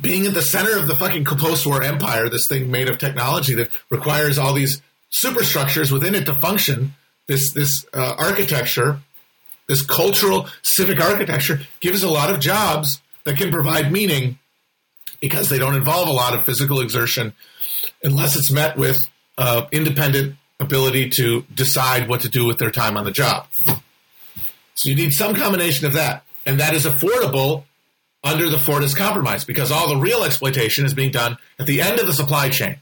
[0.00, 3.70] Being at the center of the fucking post-war empire, this thing made of technology that
[3.90, 4.80] requires all these
[5.10, 6.94] superstructures within it to function,
[7.26, 9.00] this this uh, architecture,
[9.68, 14.38] this cultural civic architecture gives a lot of jobs that can provide meaning
[15.20, 17.32] because they don't involve a lot of physical exertion
[18.02, 19.06] unless it's met with
[19.36, 23.46] uh, independent ability to decide what to do with their time on the job.
[23.66, 26.24] So you need some combination of that.
[26.46, 27.64] And that is affordable
[28.24, 32.00] under the Fordist compromise because all the real exploitation is being done at the end
[32.00, 32.76] of the supply chain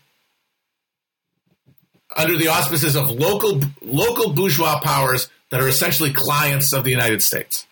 [2.15, 7.23] under the auspices of local local bourgeois powers that are essentially clients of the United
[7.23, 7.67] States.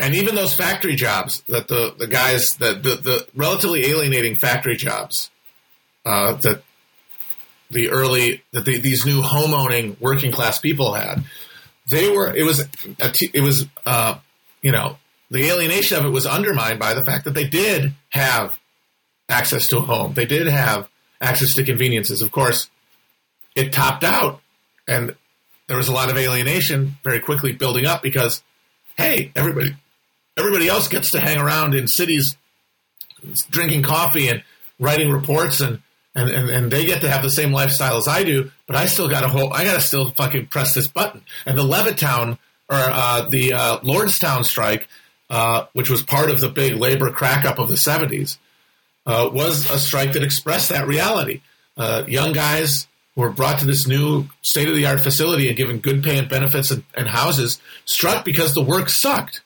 [0.00, 4.76] and even those factory jobs that the, the guys that the, the relatively alienating factory
[4.76, 5.30] jobs
[6.04, 6.62] uh, that
[7.70, 11.24] the early that the, these new homeowning working class people had
[11.88, 12.66] they were it was
[12.98, 14.18] it was uh,
[14.62, 14.98] you know
[15.30, 18.58] the alienation of it was undermined by the fact that they did have
[19.28, 20.14] access to a home.
[20.14, 20.88] They did have
[21.20, 22.22] access to conveniences.
[22.22, 22.70] Of course
[23.54, 24.40] it topped out
[24.86, 25.14] and
[25.66, 28.42] there was a lot of alienation very quickly building up because
[28.96, 29.74] hey everybody
[30.36, 32.36] everybody else gets to hang around in cities
[33.50, 34.42] drinking coffee and
[34.78, 35.80] writing reports and
[36.14, 38.86] and, and, and they get to have the same lifestyle as I do, but I
[38.86, 41.22] still got to hold, I got to still fucking press this button.
[41.44, 42.38] And the Levittown
[42.68, 44.88] or uh, the uh, Lordstown strike,
[45.28, 48.38] uh, which was part of the big labor crackup of the 70s,
[49.06, 51.42] uh, was a strike that expressed that reality.
[51.76, 55.56] Uh, young guys who were brought to this new state of the art facility and
[55.56, 59.42] given good pay and benefits and, and houses struck because the work sucked.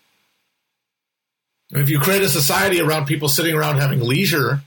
[1.70, 4.62] If you create a society around people sitting around having leisure,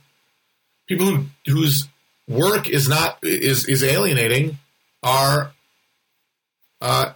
[0.87, 1.87] people who, whose
[2.31, 4.57] work is not is is alienating
[5.03, 5.51] are
[6.79, 7.13] uh,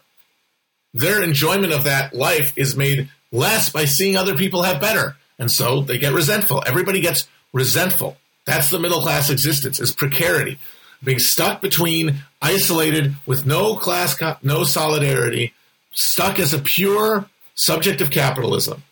[0.93, 5.51] their enjoyment of that life is made less by seeing other people have better, and
[5.51, 6.63] so they get resentful.
[6.65, 8.17] Everybody gets resentful.
[8.45, 10.59] That's the middle class existence: is precarity,
[11.03, 15.53] being stuck between, isolated with no class, no solidarity,
[15.91, 18.83] stuck as a pure subject of capitalism.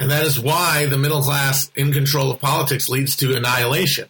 [0.00, 4.08] And that is why the middle class in control of politics leads to annihilation.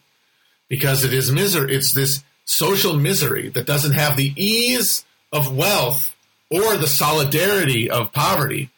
[0.68, 6.14] Because it is misery, it's this social misery that doesn't have the ease of wealth
[6.48, 8.70] or the solidarity of poverty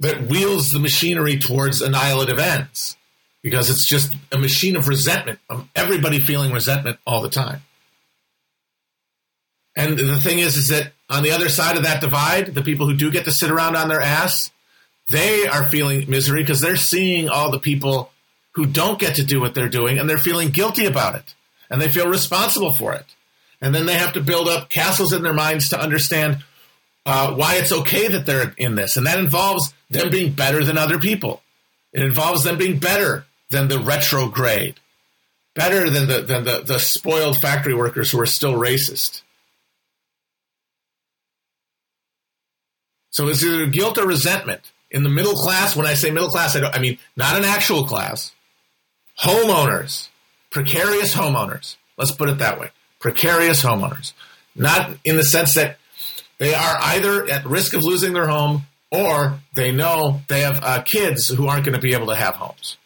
[0.00, 2.96] that wheels the machinery towards annihilative ends.
[3.42, 7.60] Because it's just a machine of resentment, of everybody feeling resentment all the time.
[9.74, 12.86] And the thing is, is that on the other side of that divide, the people
[12.86, 14.50] who do get to sit around on their ass,
[15.08, 18.10] they are feeling misery because they're seeing all the people
[18.52, 21.34] who don't get to do what they're doing and they're feeling guilty about it
[21.70, 23.06] and they feel responsible for it.
[23.60, 26.44] And then they have to build up castles in their minds to understand
[27.06, 28.96] uh, why it's okay that they're in this.
[28.96, 31.42] And that involves them being better than other people.
[31.92, 34.80] It involves them being better than the retrograde,
[35.54, 39.22] better than the, than the, the spoiled factory workers who are still racist.
[43.12, 44.72] So it's either guilt or resentment.
[44.90, 47.44] In the middle class, when I say middle class, I, don't, I mean not an
[47.44, 48.32] actual class.
[49.20, 50.08] Homeowners,
[50.50, 51.76] precarious homeowners.
[51.96, 52.70] Let's put it that way.
[52.98, 54.12] Precarious homeowners.
[54.54, 55.78] Not in the sense that
[56.38, 60.82] they are either at risk of losing their home or they know they have uh,
[60.82, 62.76] kids who aren't going to be able to have homes.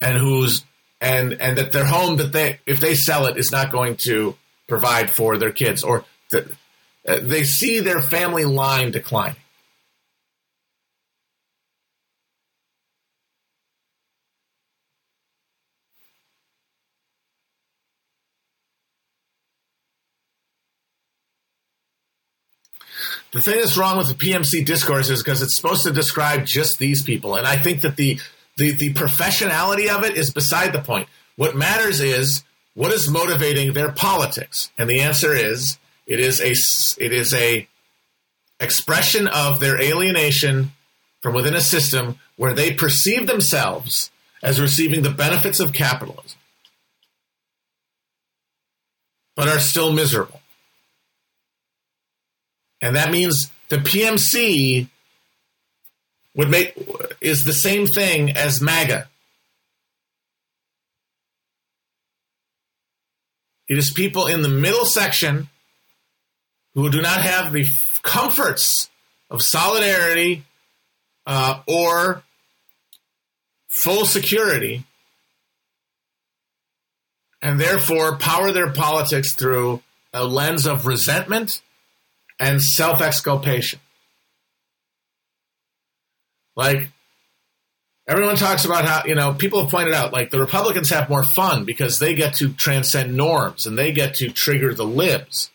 [0.00, 0.64] And who's
[1.00, 4.36] and and that their home that they if they sell it is not going to
[4.68, 6.50] provide for their kids or that
[7.06, 9.36] uh, they see their family line declining.
[23.32, 26.78] The thing that's wrong with the PMC discourse is because it's supposed to describe just
[26.78, 28.18] these people, and I think that the
[28.56, 31.08] the, the professionality of it is beside the point.
[31.36, 32.42] What matters is
[32.72, 35.76] what is motivating their politics, and the answer is
[36.06, 36.52] it is a
[37.04, 37.68] it is a
[38.60, 40.72] expression of their alienation
[41.20, 44.10] from within a system where they perceive themselves
[44.42, 46.38] as receiving the benefits of capitalism,
[49.34, 50.40] but are still miserable.
[52.80, 54.88] And that means the PMC
[56.34, 56.74] would make
[57.20, 59.08] is the same thing as MAGA.
[63.68, 65.48] It is people in the middle section
[66.76, 67.66] who do not have the
[68.02, 68.88] comforts
[69.30, 70.44] of solidarity
[71.26, 72.22] uh, or
[73.82, 74.84] full security,
[77.42, 81.62] and therefore power their politics through a lens of resentment
[82.38, 83.80] and self exculpation.
[86.54, 86.90] Like,
[88.06, 91.24] everyone talks about how, you know, people have pointed out, like, the Republicans have more
[91.24, 95.50] fun because they get to transcend norms and they get to trigger the libs.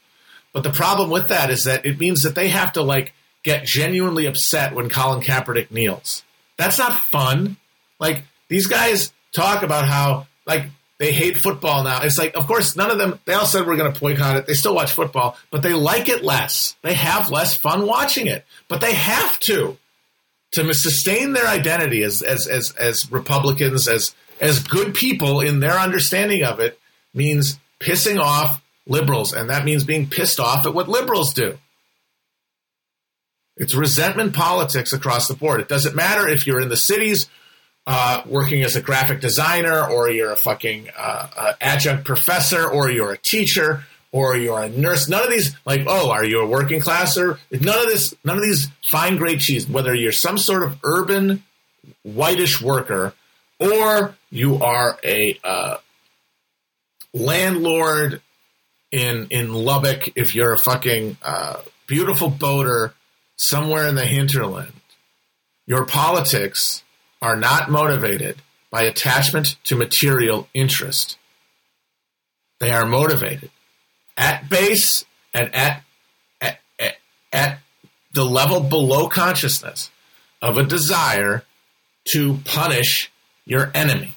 [0.54, 3.66] But the problem with that is that it means that they have to, like, get
[3.66, 6.24] genuinely upset when Colin Kaepernick kneels.
[6.58, 7.58] That's not fun.
[8.00, 10.66] Like, these guys talk about how, like,
[11.02, 12.04] they hate football now.
[12.04, 14.46] It's like, of course, none of them, they all said we're going to boycott it.
[14.46, 16.76] They still watch football, but they like it less.
[16.84, 19.78] They have less fun watching it, but they have to
[20.52, 25.80] to sustain their identity as as as, as Republicans, as as good people in their
[25.80, 26.78] understanding of it,
[27.16, 31.58] means pissing off liberals, and that means being pissed off at what liberals do.
[33.58, 35.62] It's resentment politics across the board.
[35.62, 37.30] It doesn't matter if you're in the cities
[37.88, 42.92] uh, working as a graphic designer, or you're a fucking uh, uh, adjunct professor, or
[42.92, 45.08] you're a teacher, or you're a nurse.
[45.10, 48.38] None of these, like, oh, are you a working class or none of this, none
[48.38, 51.44] of these fine grade cheese, whether you're some sort of urban
[52.04, 53.14] whitish worker
[53.60, 55.78] or you are a uh,
[57.14, 58.22] landlord
[58.92, 62.94] in in Lubbock, if you're a fucking uh, beautiful boater
[63.38, 64.74] somewhere in the hinterland,
[65.66, 66.84] your politics
[67.22, 71.18] are not motivated by attachment to material interest.
[72.60, 73.52] They are motivated
[74.18, 75.84] at base and at,
[76.40, 76.98] at, at,
[77.32, 77.60] at
[78.14, 79.90] the level below consciousness
[80.42, 81.44] of a desire
[82.10, 83.12] to punish
[83.46, 84.16] your enemy.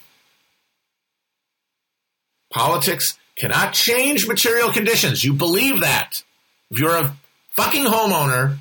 [2.51, 5.25] Politics cannot change material conditions.
[5.25, 6.23] You believe that.
[6.71, 7.17] If you're a
[7.51, 8.59] fucking homeowner,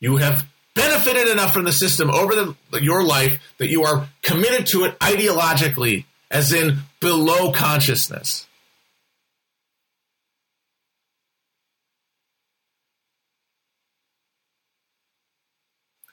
[0.00, 0.44] you have
[0.74, 4.98] benefited enough from the system over the, your life that you are committed to it
[4.98, 8.46] ideologically, as in below consciousness.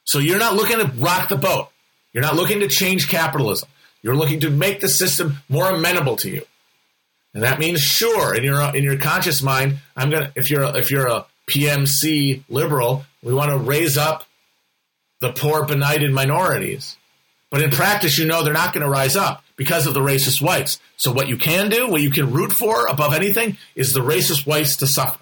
[0.06, 1.70] So you're not looking to rock the boat.
[2.14, 3.68] You're not looking to change capitalism.
[4.04, 6.44] You're looking to make the system more amenable to you.
[7.34, 10.32] And that means, sure, in your in your conscious mind, I'm gonna.
[10.36, 14.26] If you're a, if you're a PMC liberal, we want to raise up
[15.20, 16.98] the poor, benighted minorities.
[17.50, 20.42] But in practice, you know they're not going to rise up because of the racist
[20.42, 20.80] whites.
[20.98, 24.48] So what you can do, what you can root for above anything, is the racist
[24.48, 25.20] whites to suffer.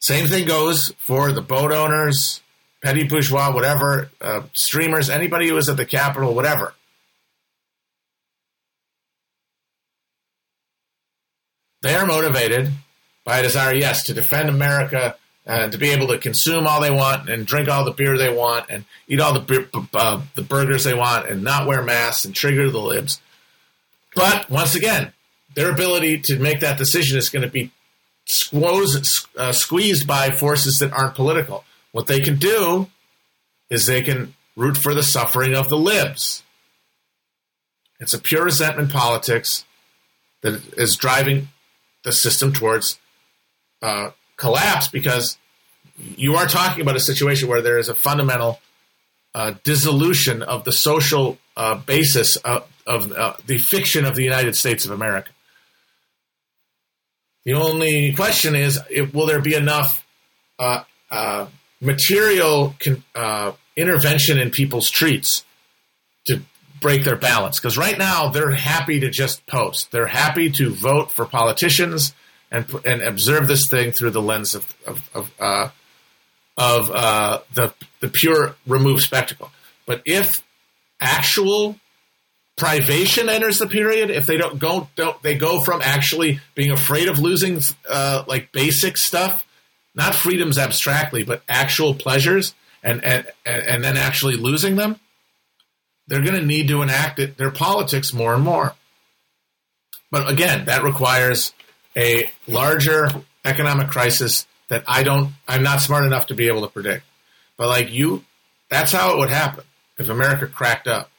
[0.00, 2.42] Same thing goes for the boat owners,
[2.82, 6.74] petty bourgeois, whatever, uh, streamers, anybody who is at the Capitol, whatever.
[11.86, 12.72] They are motivated
[13.22, 15.14] by a desire, yes, to defend America
[15.46, 18.34] and to be able to consume all they want and drink all the beer they
[18.34, 22.24] want and eat all the beer, uh, the burgers they want and not wear masks
[22.24, 23.20] and trigger the libs.
[24.16, 25.12] But once again,
[25.54, 27.70] their ability to make that decision is going to be
[28.24, 31.62] squoze, uh, squeezed by forces that aren't political.
[31.92, 32.88] What they can do
[33.70, 36.42] is they can root for the suffering of the libs.
[38.00, 39.64] It's a pure resentment politics
[40.40, 41.50] that is driving
[42.06, 43.00] the system towards
[43.82, 45.38] uh, collapse because
[46.16, 48.60] you are talking about a situation where there is a fundamental
[49.34, 54.54] uh, dissolution of the social uh, basis of, of uh, the fiction of the United
[54.54, 55.32] States of America.
[57.44, 58.78] The only question is,
[59.12, 60.06] will there be enough
[60.60, 61.46] uh, uh,
[61.80, 65.44] material con- intervention in people's treats
[66.26, 66.40] to
[66.80, 67.58] break their balance.
[67.58, 69.90] Because right now they're happy to just post.
[69.92, 72.14] They're happy to vote for politicians
[72.50, 75.68] and and observe this thing through the lens of of of, uh,
[76.56, 79.50] of uh, the the pure remove spectacle.
[79.86, 80.42] But if
[81.00, 81.76] actual
[82.56, 87.08] privation enters the period, if they don't go don't they go from actually being afraid
[87.08, 89.46] of losing uh, like basic stuff
[89.96, 95.00] not freedoms abstractly, but actual pleasures, and and and then actually losing them,
[96.06, 98.74] they're going to need to enact it, their politics more and more.
[100.10, 101.52] But again, that requires
[101.96, 103.08] a larger
[103.44, 107.04] economic crisis that I don't, I'm not smart enough to be able to predict.
[107.56, 108.24] But like you,
[108.68, 109.64] that's how it would happen
[109.98, 111.10] if America cracked up.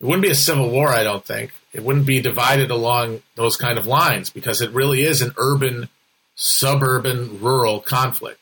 [0.00, 1.52] It wouldn't be a civil war, I don't think.
[1.72, 5.88] It wouldn't be divided along those kind of lines because it really is an urban,
[6.34, 8.40] suburban, rural conflict.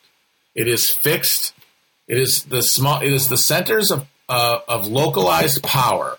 [0.54, 1.52] It is fixed.
[2.08, 3.00] It is the small.
[3.00, 6.18] It is the centers of uh, of localized power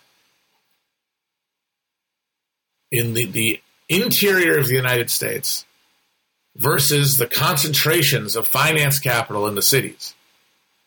[2.91, 5.65] in the, the interior of the United States
[6.55, 10.13] versus the concentrations of finance capital in the cities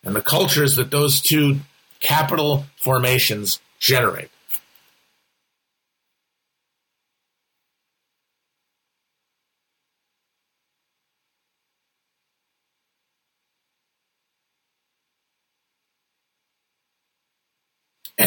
[0.02, 1.58] and the cultures that those two
[2.00, 4.30] capital formations generate.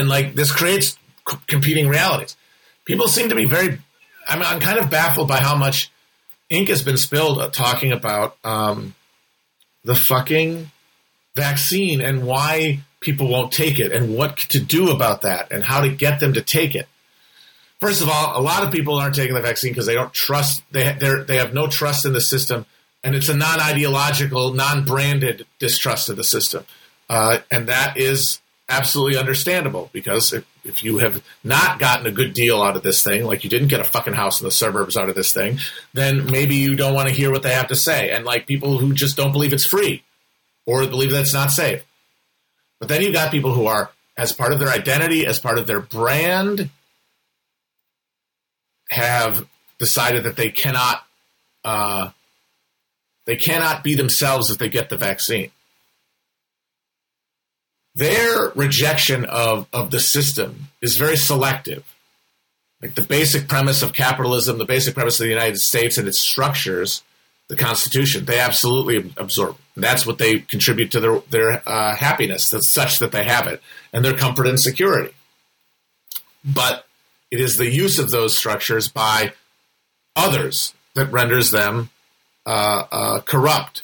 [0.02, 0.98] And like this creates
[1.30, 2.36] c- competing realities.
[2.86, 3.78] People seem to be very,
[4.28, 5.92] I'm, I'm kind of baffled by how much
[6.50, 8.96] ink has been spilled talking about um,
[9.84, 10.72] the fucking
[11.36, 15.82] vaccine and why people won't take it and what to do about that and how
[15.82, 16.88] to get them to take it.
[17.80, 20.64] First of all, a lot of people aren't taking the vaccine because they don't trust
[20.72, 20.92] they
[21.28, 22.66] they have no trust in the system,
[23.04, 26.66] and it's a non-ideological, non-branded distrust of the system,
[27.08, 28.42] uh, and that is
[28.72, 33.04] absolutely understandable because if, if you have not gotten a good deal out of this
[33.04, 35.60] thing, like you didn't get a fucking house in the suburbs out of this thing,
[35.94, 38.10] then maybe you don't want to hear what they have to say.
[38.12, 40.04] And like people who just don't believe it's free
[40.66, 41.84] or believe that it's not safe.
[42.80, 45.68] But then you've got people who are, as part of their identity, as part of
[45.68, 46.70] their brand,
[48.90, 49.48] have
[49.78, 51.04] decided that they cannot
[51.64, 52.10] uh,
[53.26, 55.52] they cannot be themselves if they get the vaccine
[57.96, 61.84] their rejection of, of the system is very selective.
[62.82, 66.20] Like the basic premise of capitalism, the basic premise of the United States and its
[66.20, 67.04] structures,
[67.48, 69.58] the Constitution, they absolutely absorb.
[69.76, 72.50] That's what they contribute to their their uh, happiness.
[72.50, 73.62] That's such that they have it
[73.94, 75.14] and their comfort and security.
[76.44, 76.86] But
[77.30, 79.34] it is the use of those structures by
[80.16, 81.90] others that renders them
[82.46, 83.84] uh, uh, corrupt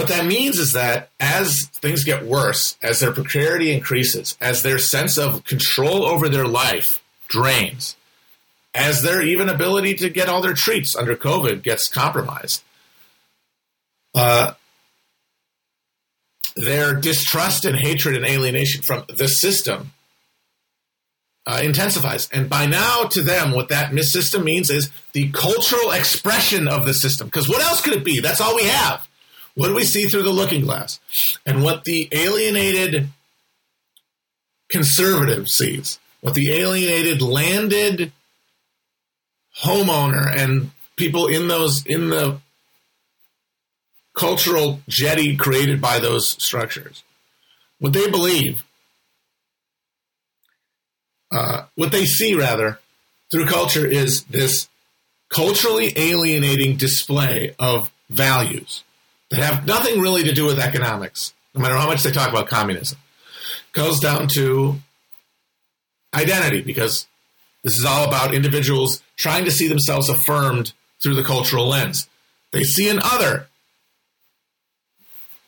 [0.00, 4.78] What that means is that as things get worse, as their precarity increases, as their
[4.78, 7.96] sense of control over their life drains,
[8.74, 12.62] as their even ability to get all their treats under COVID gets compromised,
[14.14, 14.54] uh,
[16.56, 19.92] their distrust and hatred and alienation from the system
[21.44, 22.26] uh, intensifies.
[22.30, 26.94] And by now, to them, what that system means is the cultural expression of the
[26.94, 27.26] system.
[27.26, 28.20] Because what else could it be?
[28.20, 29.06] That's all we have.
[29.60, 31.00] What do we see through the looking glass?
[31.44, 33.08] And what the alienated
[34.70, 38.10] conservative sees, what the alienated landed
[39.62, 42.40] homeowner and people in those in the
[44.14, 47.02] cultural jetty created by those structures,
[47.80, 48.64] what they believe,
[51.30, 52.78] uh, what they see rather
[53.30, 54.70] through culture is this
[55.28, 58.84] culturally alienating display of values
[59.30, 62.48] that have nothing really to do with economics, no matter how much they talk about
[62.48, 62.98] communism,
[63.72, 64.76] goes down to
[66.14, 67.06] identity because
[67.62, 70.72] this is all about individuals trying to see themselves affirmed
[71.02, 72.08] through the cultural lens.
[72.52, 73.46] They see an other.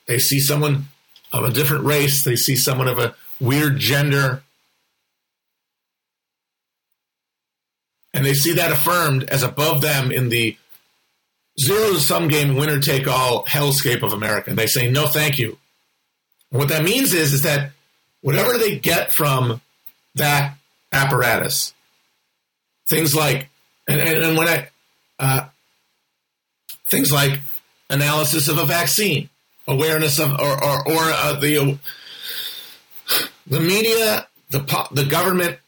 [0.07, 0.89] They see someone
[1.33, 2.22] of a different race.
[2.22, 4.43] They see someone of a weird gender.
[8.14, 10.57] And they see that affirmed as above them in the
[11.64, 14.54] zero sum game, winner take all hellscape of America.
[14.54, 15.58] They say no, thank you.
[16.50, 17.72] And what that means is is that
[18.20, 19.60] whatever they get from
[20.14, 20.54] that
[20.92, 21.72] apparatus,
[22.88, 23.48] things like
[23.88, 24.68] and, and, and when I
[25.18, 25.46] uh,
[26.90, 27.40] things like
[27.90, 29.28] analysis of a vaccine,
[29.66, 31.78] awareness of or or, or uh, the
[33.46, 35.58] the media, the the government,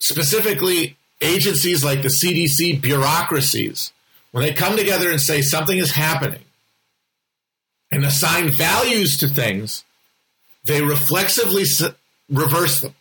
[0.00, 3.93] specifically agencies like the CDC, bureaucracies
[4.34, 6.42] when they come together and say something is happening
[7.92, 9.84] and assign values to things,
[10.64, 11.62] they reflexively
[12.28, 12.96] reverse them.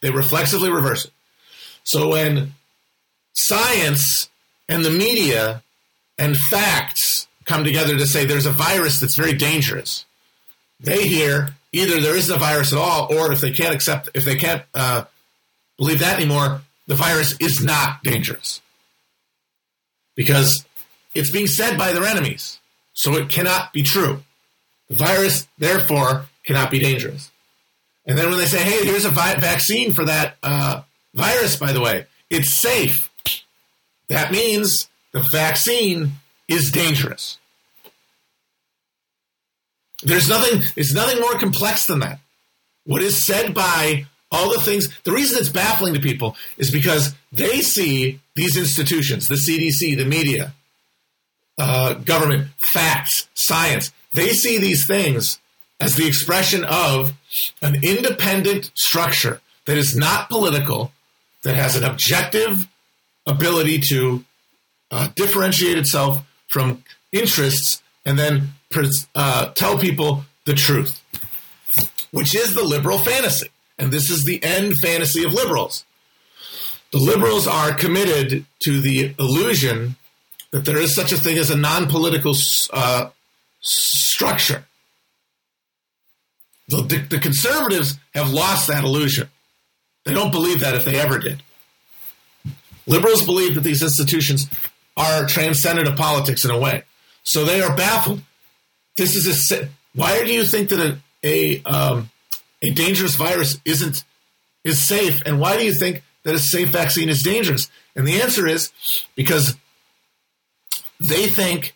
[0.00, 1.10] They reflexively reverse it.
[1.82, 2.52] So when
[3.32, 4.30] science
[4.68, 5.64] and the media
[6.16, 10.04] and facts come together to say there's a virus that's very dangerous,
[10.78, 14.24] they hear either there isn't a virus at all, or if they can't accept, if
[14.24, 15.02] they can't uh,
[15.78, 18.60] believe that anymore, the virus is not dangerous.
[20.18, 20.66] Because
[21.14, 22.58] it's being said by their enemies.
[22.92, 24.24] So it cannot be true.
[24.88, 27.30] The virus, therefore, cannot be dangerous.
[28.04, 30.82] And then when they say, hey, here's a vi- vaccine for that uh,
[31.14, 33.08] virus, by the way, it's safe.
[34.08, 36.14] That means the vaccine
[36.48, 37.38] is dangerous.
[40.02, 42.18] There's nothing, it's nothing more complex than that.
[42.84, 47.14] What is said by all the things, the reason it's baffling to people is because
[47.32, 50.52] they see these institutions, the CDC, the media,
[51.58, 55.38] uh, government, facts, science, they see these things
[55.80, 57.12] as the expression of
[57.62, 60.92] an independent structure that is not political,
[61.42, 62.66] that has an objective
[63.26, 64.24] ability to
[64.90, 68.48] uh, differentiate itself from interests and then
[69.14, 71.02] uh, tell people the truth,
[72.10, 73.48] which is the liberal fantasy.
[73.78, 75.84] And this is the end fantasy of liberals.
[76.92, 79.96] The liberals are committed to the illusion
[80.50, 82.34] that there is such a thing as a non political
[82.72, 83.10] uh,
[83.60, 84.64] structure.
[86.68, 89.28] The, the, the conservatives have lost that illusion.
[90.04, 91.42] They don't believe that if they ever did.
[92.86, 94.48] Liberals believe that these institutions
[94.96, 96.84] are transcendent of politics in a way.
[97.22, 98.22] So they are baffled.
[98.96, 99.68] This is a.
[99.94, 102.10] Why do you think that a a, um,
[102.62, 104.04] a dangerous virus isn't
[104.64, 107.70] is safe, and why do you think that a safe vaccine is dangerous?
[107.94, 108.70] And the answer is
[109.14, 109.56] because
[111.00, 111.74] they think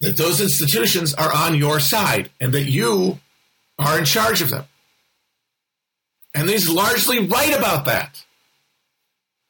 [0.00, 3.18] that those institutions are on your side and that you
[3.78, 4.64] are in charge of them.
[6.34, 8.24] And he's largely right about that.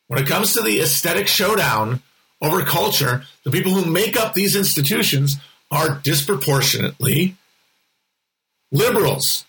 [0.09, 2.03] When it comes to the aesthetic showdown
[2.43, 5.37] over culture, the people who make up these institutions
[5.71, 7.37] are disproportionately
[8.73, 9.45] liberals.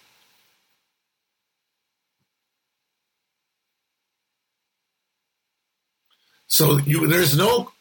[6.51, 7.71] So you, there's no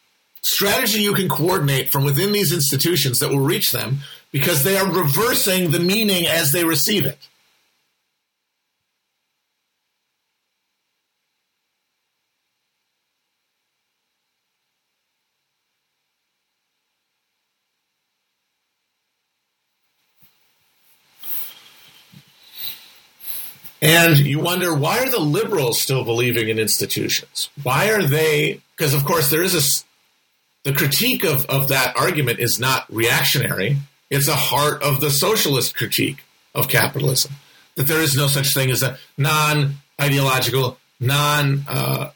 [0.43, 3.99] strategy you can coordinate from within these institutions that will reach them
[4.33, 7.18] because they are reversing the meaning as they receive it.
[23.83, 27.49] And you wonder why are the liberals still believing in institutions?
[27.62, 28.61] Why are they?
[28.76, 29.85] Because of course there is a
[30.64, 33.78] the critique of, of that argument is not reactionary.
[34.11, 36.22] It's a heart of the socialist critique
[36.55, 37.33] of capitalism
[37.76, 42.11] that there is no such thing as a non ideological, non uh,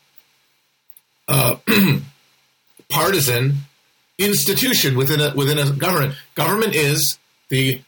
[1.27, 1.57] uh,
[2.91, 3.55] partisan
[4.19, 6.15] institution within a within a government.
[6.35, 7.81] Government is the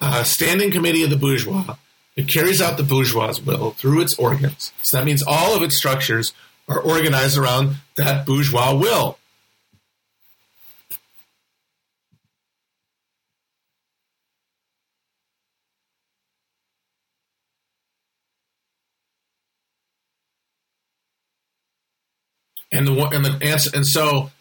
[0.00, 1.76] uh, standing committee of the bourgeois
[2.16, 4.72] it carries out the bourgeois' will through its organs.
[4.82, 6.32] So that means all of its structures
[6.68, 9.18] are organized around that bourgeois will.
[22.70, 24.32] And the and the answer, and so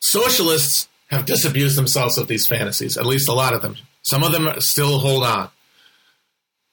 [0.00, 2.96] socialists have disabused themselves of these fantasies.
[2.96, 3.76] At least a lot of them.
[4.02, 5.50] Some of them still hold on.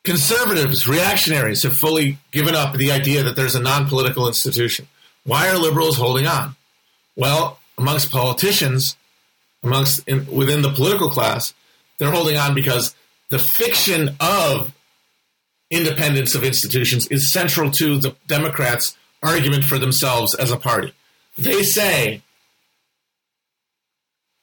[0.04, 4.88] Conservatives, reactionaries have fully given up the idea that there's a non political institution.
[5.26, 6.56] Why are liberals holding on?
[7.16, 8.96] Well, amongst politicians,
[9.62, 11.54] amongst in, within the political class,
[11.98, 12.96] they're holding on because
[13.30, 14.74] the fiction of
[15.70, 20.94] independence of institutions is central to the Democrats' argument for themselves as a party.
[21.38, 22.22] They say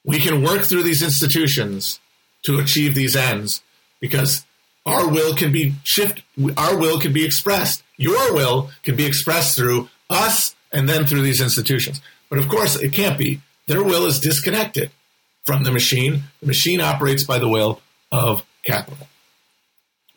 [0.05, 1.99] we can work through these institutions
[2.43, 3.61] to achieve these ends
[3.99, 4.45] because
[4.87, 6.23] our will can be shift.
[6.55, 7.83] Our will can be expressed.
[7.97, 12.01] Your will can be expressed through us and then through these institutions.
[12.29, 13.41] But of course, it can't be.
[13.67, 14.91] Their will is disconnected
[15.43, 16.23] from the machine.
[16.39, 17.81] The machine operates by the will
[18.11, 19.07] of capital.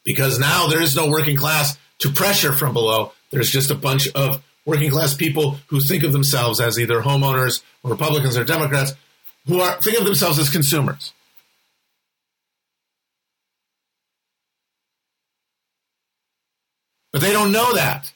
[0.05, 3.13] Because now there is no working class to pressure from below.
[3.31, 7.63] There's just a bunch of working class people who think of themselves as either homeowners
[7.83, 8.93] or Republicans or Democrats
[9.47, 11.13] who are think of themselves as consumers.
[17.13, 18.13] But they don't know that.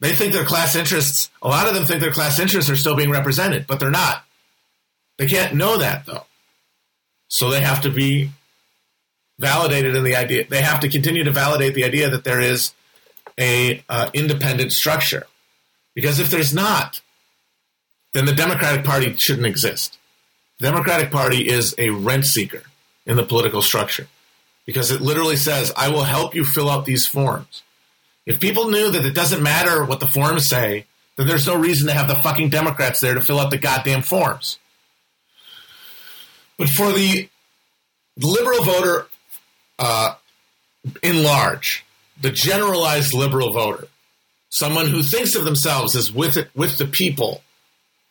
[0.00, 2.94] They think their class interests, a lot of them think their class interests are still
[2.94, 4.24] being represented, but they're not.
[5.16, 6.24] They can't know that though.
[7.28, 8.30] So they have to be
[9.38, 10.46] validated in the idea.
[10.48, 12.72] They have to continue to validate the idea that there is
[13.38, 15.26] a uh, independent structure.
[15.94, 17.00] Because if there's not,
[18.12, 19.98] then the Democratic Party shouldn't exist.
[20.58, 22.62] The Democratic Party is a rent seeker
[23.06, 24.06] in the political structure
[24.66, 27.62] because it literally says, I will help you fill out these forms.
[28.28, 30.84] If people knew that it doesn't matter what the forms say,
[31.16, 34.02] then there's no reason to have the fucking Democrats there to fill out the goddamn
[34.02, 34.58] forms.
[36.58, 37.30] But for the
[38.18, 39.06] liberal voter
[39.78, 40.14] uh,
[41.02, 41.86] in large,
[42.20, 43.88] the generalized liberal voter,
[44.50, 47.42] someone who thinks of themselves as with it, with the people,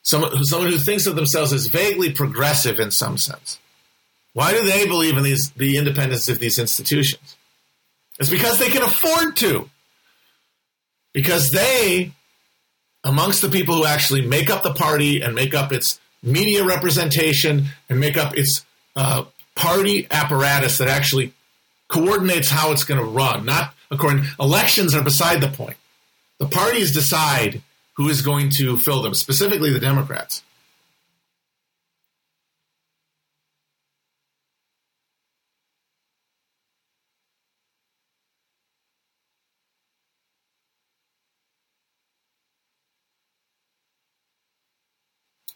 [0.01, 3.59] someone, someone who thinks of themselves as vaguely progressive in some sense.
[4.33, 7.35] Why do they believe in these the independence of these institutions?
[8.19, 9.69] It's because they can afford to.
[11.17, 12.11] Because they,
[13.03, 17.65] amongst the people who actually make up the party and make up its media representation
[17.89, 18.63] and make up its
[18.95, 19.23] uh,
[19.55, 21.33] party apparatus that actually
[21.87, 23.45] coordinates how it's going to run.
[23.45, 25.77] Not according elections are beside the point.
[26.37, 27.63] The parties decide
[27.95, 30.43] who is going to fill them, specifically the Democrats.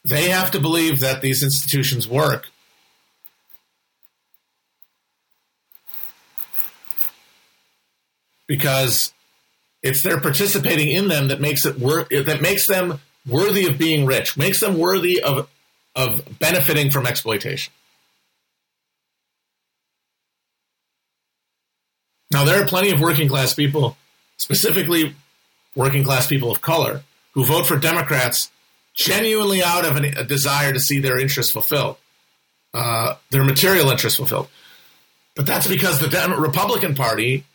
[0.03, 2.47] They have to believe that these institutions work
[8.47, 9.13] because
[9.81, 14.35] it's their participating in them that makes it that makes them worthy of being rich,
[14.37, 15.47] makes them worthy of
[15.95, 17.71] of benefiting from exploitation.
[22.31, 23.97] Now there are plenty of working class people,
[24.37, 25.15] specifically
[25.75, 28.49] working class people of color, who vote for Democrats
[28.93, 31.97] genuinely out of a desire to see their interests fulfilled,
[32.73, 34.49] uh, their material interests fulfilled.
[35.35, 37.45] But that's because the Dem- Republican Party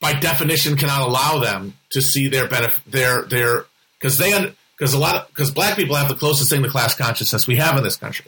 [0.00, 3.66] by definition cannot allow them to see their benefit their their
[3.98, 6.94] because they because a lot of because black people have the closest thing to class
[6.94, 8.26] consciousness we have in this country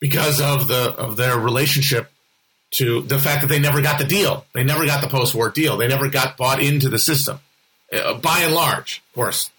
[0.00, 2.10] because of the of their relationship
[2.72, 4.44] to the fact that they never got the deal.
[4.52, 5.76] They never got the post-war deal.
[5.76, 7.40] They never got bought into the system
[7.94, 9.50] uh, by and large of course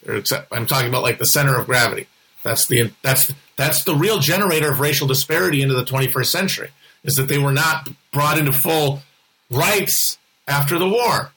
[0.51, 2.07] i'm talking about like the center of gravity
[2.43, 6.69] that's the that's that's the real generator of racial disparity into the 21st century
[7.03, 9.01] is that they were not brought into full
[9.49, 10.17] rights
[10.47, 11.31] after the war.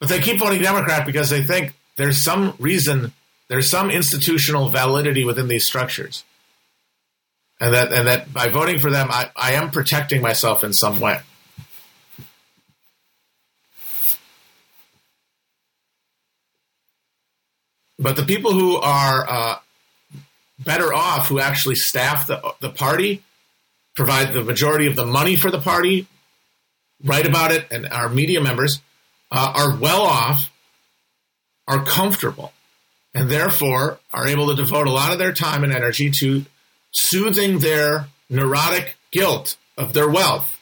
[0.00, 3.12] But they keep voting Democrat because they think there's some reason,
[3.48, 6.24] there's some institutional validity within these structures.
[7.60, 11.00] And that, and that by voting for them, I, I am protecting myself in some
[11.00, 11.20] way.
[17.98, 19.58] But the people who are uh,
[20.58, 23.22] better off, who actually staff the, the party,
[23.94, 26.06] provide the majority of the money for the party,
[27.02, 28.80] write about it, and our media members
[29.30, 30.50] uh, are well off,
[31.66, 32.52] are comfortable,
[33.14, 36.44] and therefore are able to devote a lot of their time and energy to
[36.90, 40.55] soothing their neurotic guilt of their wealth.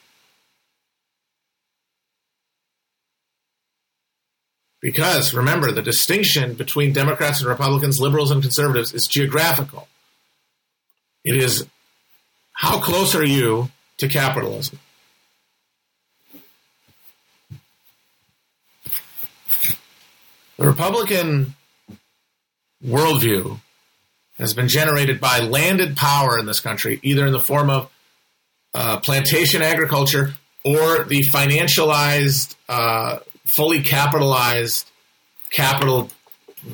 [4.85, 9.89] Because remember, the distinction between Democrats and Republicans, liberals and conservatives is geographical.
[11.25, 11.67] It is
[12.53, 14.79] how close are you to capitalism?
[20.59, 21.55] The Republican
[22.85, 23.61] worldview
[24.37, 27.91] has been generated by landed power in this country, either in the form of
[28.75, 33.21] uh, plantation agriculture or the financialized, uh,
[33.57, 34.91] fully capitalized
[35.51, 36.11] capital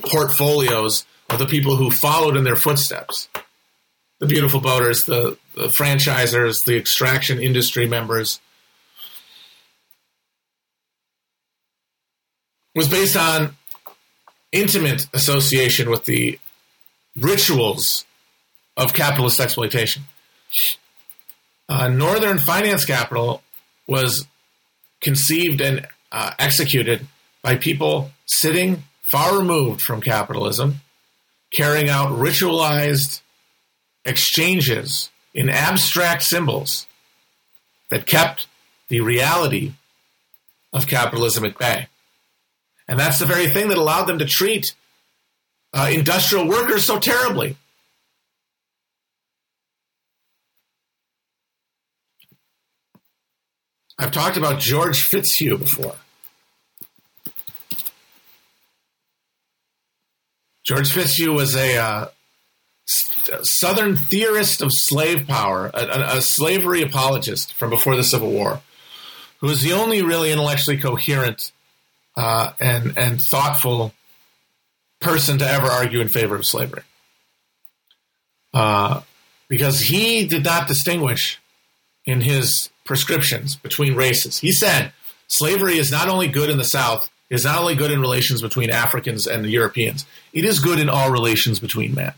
[0.02, 3.28] portfolios of the people who followed in their footsteps.
[4.18, 8.40] The beautiful boaters, the, the franchisers, the extraction industry members.
[12.74, 13.56] Was based on
[14.52, 16.38] intimate association with the
[17.16, 18.04] rituals
[18.76, 20.04] of capitalist exploitation.
[21.68, 23.42] Uh, Northern finance capital
[23.86, 24.26] was
[25.00, 27.06] conceived and uh, executed
[27.42, 30.76] by people sitting far removed from capitalism,
[31.52, 33.20] carrying out ritualized
[34.04, 36.86] exchanges in abstract symbols
[37.90, 38.46] that kept
[38.88, 39.72] the reality
[40.72, 41.88] of capitalism at bay.
[42.88, 44.74] And that's the very thing that allowed them to treat
[45.72, 47.56] uh, industrial workers so terribly.
[54.00, 55.94] I've talked about George Fitzhugh before.
[60.64, 62.06] George Fitzhugh was a uh,
[63.42, 68.62] Southern theorist of slave power, a, a, slavery apologist from before the Civil War,
[69.40, 71.52] who was the only really intellectually coherent
[72.16, 73.92] uh, and and thoughtful
[75.00, 76.84] person to ever argue in favor of slavery,
[78.54, 79.02] uh,
[79.48, 81.38] because he did not distinguish
[82.04, 84.38] in his prescriptions between races.
[84.38, 84.92] He said
[85.28, 88.70] slavery is not only good in the South; is not only good in relations between
[88.70, 92.12] Africans and the Europeans, it is good in all relations between men.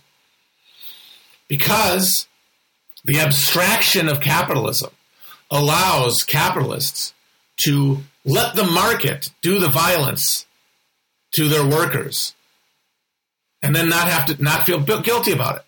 [1.48, 2.26] Because
[3.04, 4.90] the abstraction of capitalism
[5.50, 7.12] allows capitalists
[7.58, 10.46] to let the market do the violence
[11.34, 12.34] to their workers
[13.60, 15.64] and then not have to not feel guilty about it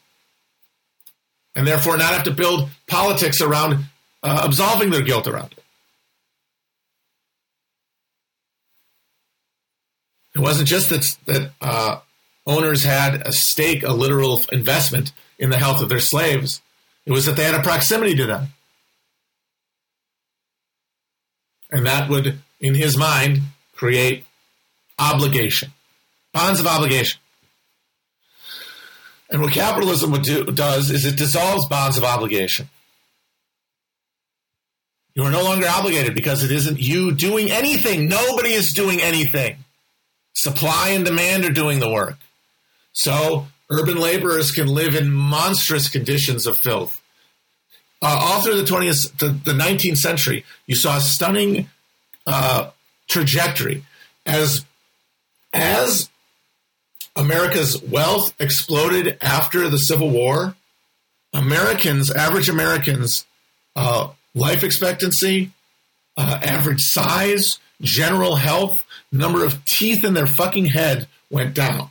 [1.55, 3.85] and therefore not have to build politics around
[4.25, 5.63] uh, absolving their guilt around it.
[10.35, 12.01] It wasn't just that that uh,
[12.45, 16.61] owners had a stake a literal investment in the health of their slaves.
[17.07, 18.49] It was that they had a proximity to them.
[21.71, 23.43] And that would in his mind
[23.77, 24.25] create
[24.99, 25.71] obligation
[26.35, 27.21] bonds of obligation.
[29.31, 32.69] And what capitalism would do, does is it dissolves bonds of obligation.
[35.15, 38.09] You are no longer obligated because it isn't you doing anything.
[38.09, 39.57] Nobody is doing anything.
[40.33, 42.19] Supply and demand are doing the work.
[42.93, 47.01] So urban laborers can live in monstrous conditions of filth.
[48.03, 51.69] Uh, all through the 20th, the, the 19th century, you saw a stunning
[52.27, 52.71] uh,
[53.07, 53.85] trajectory
[54.27, 54.65] as
[55.53, 56.11] as
[57.17, 60.57] America's wealth exploded after the Civil War.
[61.33, 63.25] Americans, average Americans,
[63.77, 65.51] uh, life expectancy,
[66.17, 71.91] uh, average size, general health, number of teeth in their fucking head went down.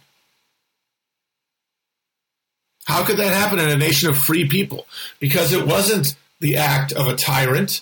[2.86, 4.88] How could that happen in a nation of free people?
[5.20, 7.82] Because it wasn't the act of a tyrant.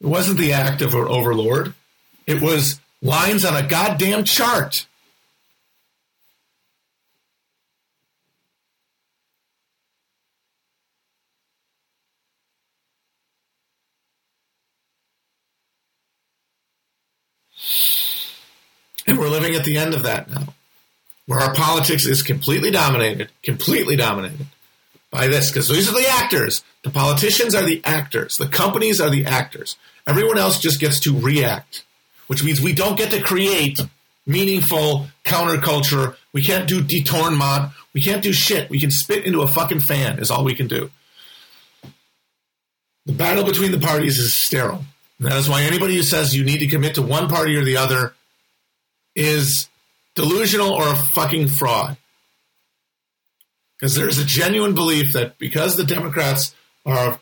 [0.00, 1.74] It wasn't the act of an overlord.
[2.26, 4.86] It was lines on a goddamn chart.
[19.06, 20.54] And we're living at the end of that now,
[21.26, 24.46] where our politics is completely dominated, completely dominated
[25.10, 26.64] by this, because these are the actors.
[26.82, 28.36] The politicians are the actors.
[28.36, 29.76] The companies are the actors.
[30.06, 31.84] Everyone else just gets to react,
[32.26, 33.80] which means we don't get to create
[34.26, 36.16] meaningful counterculture.
[36.32, 37.72] We can't do detournement.
[37.92, 38.70] We can't do shit.
[38.70, 40.90] We can spit into a fucking fan, is all we can do.
[43.06, 44.84] The battle between the parties is sterile.
[45.18, 47.64] And that is why anybody who says you need to commit to one party or
[47.64, 48.14] the other
[49.14, 49.68] is
[50.14, 51.96] delusional or a fucking fraud.
[53.76, 56.54] Because there's a genuine belief that because the Democrats
[56.86, 57.20] are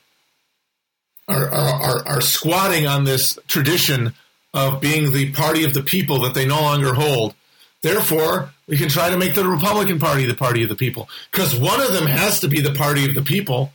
[1.28, 4.12] are, are, are, squatting on this tradition
[4.52, 7.34] of being the party of the people that they no longer hold,
[7.80, 11.08] therefore we can try to make the Republican Party the party of the people.
[11.30, 13.72] Because one of them has to be the party of the people.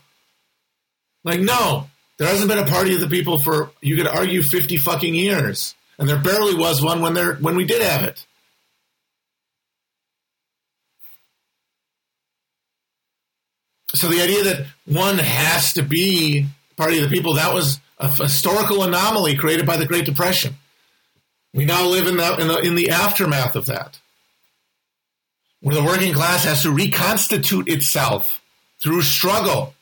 [1.24, 1.90] Like, no,
[2.20, 5.74] there hasn't been a party of the people for you could argue fifty fucking years
[6.00, 8.26] and there barely was one when there when we did have it.
[13.96, 18.12] So the idea that one has to be party of the people that was a
[18.12, 20.56] historical anomaly created by the Great Depression.
[21.54, 24.00] We now live in the, in the, in the aftermath of that,
[25.62, 28.42] where the working class has to reconstitute itself
[28.80, 29.74] through struggle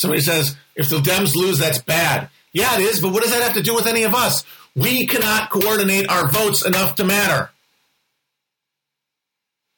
[0.00, 2.30] Somebody says, if the Dems lose, that's bad.
[2.54, 4.44] Yeah, it is, but what does that have to do with any of us?
[4.74, 7.50] We cannot coordinate our votes enough to matter.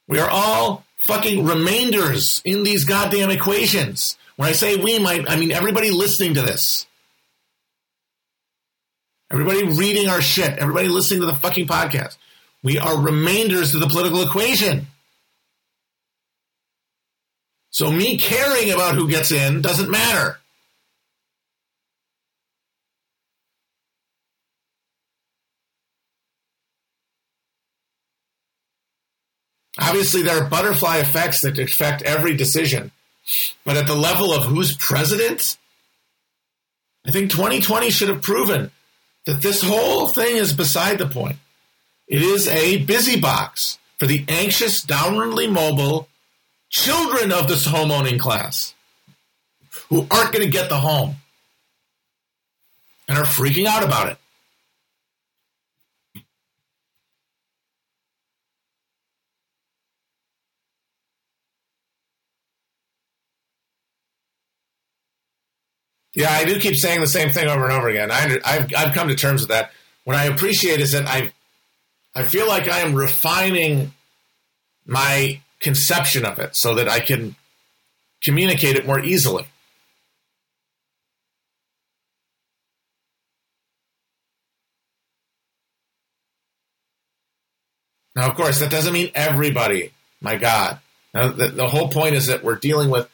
[0.06, 4.16] We are all fucking remainders in these goddamn equations.
[4.36, 6.86] When I say we, my, I mean everybody listening to this.
[9.28, 10.56] Everybody reading our shit.
[10.56, 12.16] Everybody listening to the fucking podcast.
[12.62, 14.86] We are remainders to the political equation.
[17.72, 20.38] So me caring about who gets in doesn't matter.
[29.80, 32.92] Obviously, there are butterfly effects that affect every decision.
[33.64, 35.56] But at the level of who's president,
[37.06, 38.70] I think 2020 should have proven
[39.24, 41.36] that this whole thing is beside the point.
[42.06, 46.08] It is a busy box for the anxious, downwardly mobile,
[46.72, 48.74] children of this homeowning class
[49.90, 51.16] who aren't going to get the home
[53.06, 54.18] and are freaking out about it.
[66.14, 68.10] Yeah, I do keep saying the same thing over and over again.
[68.10, 69.72] I, have I've come to terms with that.
[70.04, 71.32] What I appreciate is that I,
[72.14, 73.92] I feel like I am refining
[74.84, 77.36] my conception of it so that I can
[78.22, 79.46] communicate it more easily.
[88.14, 89.92] Now, of course, that doesn't mean everybody.
[90.20, 90.78] My God.
[91.14, 93.08] Now, the, the whole point is that we're dealing with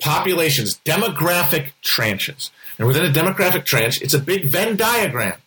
[0.00, 2.50] populations, demographic tranches.
[2.78, 5.41] And within a demographic tranche, it's a big Venn diagram.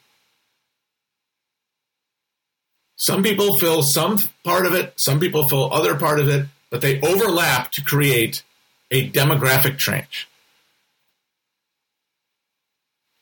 [2.95, 6.81] Some people fill some part of it, some people fill other part of it, but
[6.81, 8.43] they overlap to create
[8.91, 10.27] a demographic tranche.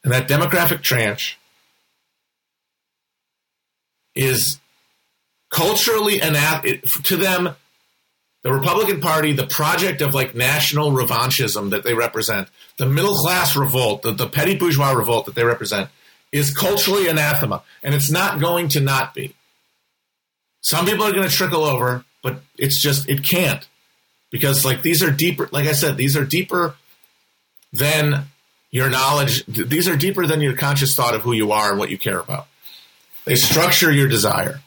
[0.03, 1.39] And that demographic tranche
[4.15, 4.59] is
[5.49, 6.35] culturally and
[7.03, 7.55] to them
[8.43, 13.55] the Republican Party, the project of like national revanchism that they represent, the middle class
[13.55, 15.89] revolt, the, the petty bourgeois revolt that they represent,
[16.31, 19.33] is culturally anathema, and it's not going to not be.
[20.63, 23.67] Some people are going to trickle over, but it's just it can't
[24.31, 25.49] because like these are deeper.
[25.51, 26.75] Like I said, these are deeper
[27.73, 28.25] than
[28.71, 29.45] your knowledge.
[29.45, 32.19] These are deeper than your conscious thought of who you are and what you care
[32.19, 32.47] about.
[33.25, 34.61] They structure your desire.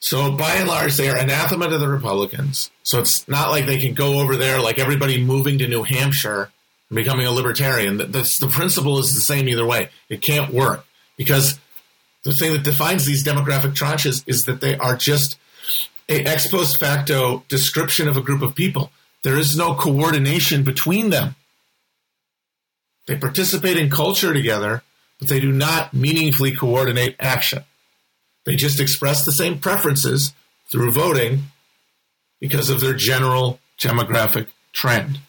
[0.00, 2.70] So by and large, they are anathema to the Republicans.
[2.82, 6.50] So it's not like they can go over there like everybody moving to New Hampshire
[6.90, 7.96] and becoming a libertarian.
[7.96, 9.88] The, the principle is the same either way.
[10.10, 10.84] It can't work
[11.22, 11.58] because
[12.24, 15.38] the thing that defines these demographic tranches is that they are just
[16.08, 18.90] a ex post facto description of a group of people.
[19.22, 21.36] There is no coordination between them.
[23.06, 24.82] They participate in culture together,
[25.18, 27.64] but they do not meaningfully coordinate action.
[28.44, 30.32] They just express the same preferences
[30.70, 31.44] through voting
[32.40, 35.20] because of their general demographic trend.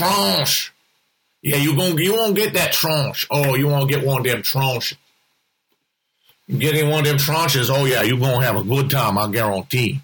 [0.00, 0.72] Tranche.
[1.42, 3.26] Yeah, you gonna you won't get that tranche.
[3.30, 4.96] Oh, you won't get one of them tranches.
[6.48, 10.00] Getting one of them tranches, oh yeah, you're gonna have a good time, I guarantee.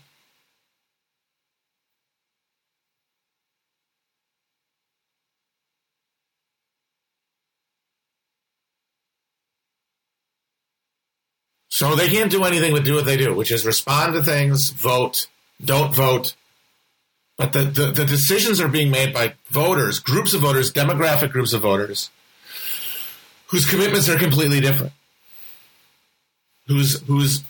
[11.68, 14.70] So they can't do anything but do what they do, which is respond to things,
[14.70, 15.26] vote,
[15.62, 16.34] don't vote.
[17.36, 21.52] But the, the, the decisions are being made by voters, groups of voters, demographic groups
[21.52, 22.10] of voters,
[23.48, 24.92] whose commitments are completely different,
[26.66, 27.44] whose, whose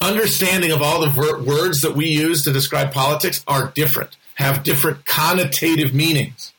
[0.00, 4.62] understanding of all the ver- words that we use to describe politics are different, have
[4.62, 6.52] different connotative meanings.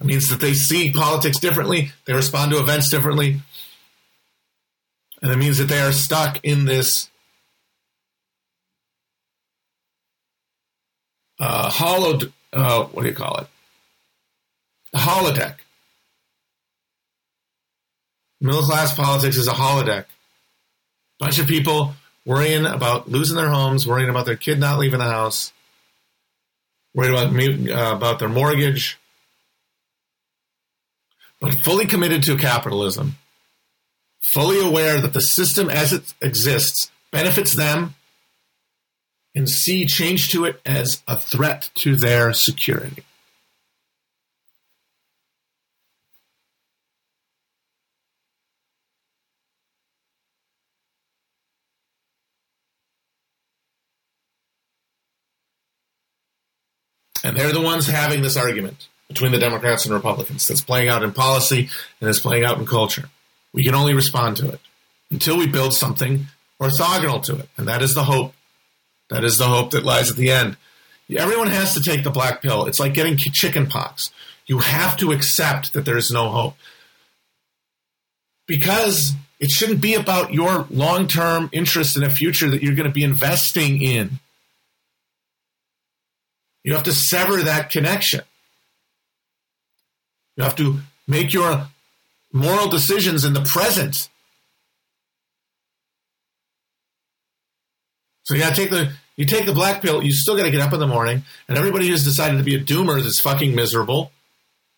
[0.00, 3.40] It means that they see politics differently, they respond to events differently,
[5.20, 7.10] and it means that they are stuck in this
[11.40, 12.18] uh, hollow,
[12.52, 13.46] uh, what do you call it?
[14.94, 15.56] A holodeck.
[18.40, 20.06] Middle class politics is a holodeck.
[21.18, 25.04] Bunch of people worrying about losing their homes, worrying about their kid not leaving the
[25.04, 25.52] house,
[26.94, 28.98] worried about uh, about their mortgage,
[31.40, 33.16] but fully committed to capitalism
[34.32, 37.94] fully aware that the system as it exists benefits them,
[39.38, 43.04] and see change to it as a threat to their security.
[57.22, 61.04] And they're the ones having this argument between the Democrats and Republicans that's playing out
[61.04, 61.68] in policy
[62.00, 63.08] and is playing out in culture.
[63.52, 64.60] We can only respond to it
[65.12, 66.26] until we build something
[66.60, 67.48] orthogonal to it.
[67.56, 68.34] And that is the hope.
[69.10, 70.56] That is the hope that lies at the end.
[71.16, 72.66] Everyone has to take the black pill.
[72.66, 74.10] It's like getting chicken pox.
[74.46, 76.56] You have to accept that there is no hope.
[78.46, 82.88] Because it shouldn't be about your long term interest in a future that you're going
[82.88, 84.18] to be investing in.
[86.64, 88.22] You have to sever that connection.
[90.36, 91.68] You have to make your
[92.32, 94.08] moral decisions in the present.
[98.28, 100.74] So you gotta take the you take the black pill, you still gotta get up
[100.74, 104.12] in the morning, and everybody who's decided to be a doomer that's fucking miserable.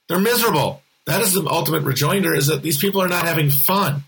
[0.08, 0.82] They're miserable.
[1.06, 4.04] That is the ultimate rejoinder is that these people are not having fun.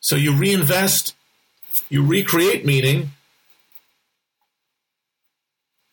[0.00, 1.14] So you reinvest,
[1.90, 3.10] you recreate meaning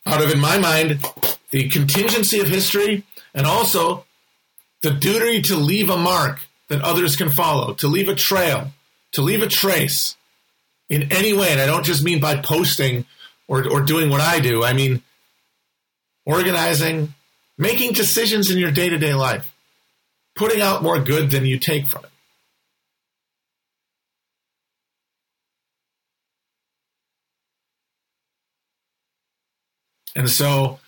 [0.06, 1.06] out of, in my mind,
[1.49, 3.03] the contingency of history
[3.34, 4.06] and also
[4.84, 6.39] the duty to leave a mark
[6.69, 8.72] that others can follow, to leave a trail,
[9.11, 10.15] to leave a trace
[10.91, 11.51] in any way.
[11.51, 13.05] And I don't just mean by posting
[13.47, 14.63] or, or doing what I do.
[14.63, 15.01] I mean
[16.26, 17.13] organizing,
[17.57, 19.51] making decisions in your day to day life,
[20.35, 22.11] putting out more good than you take from it.
[30.13, 30.80] And so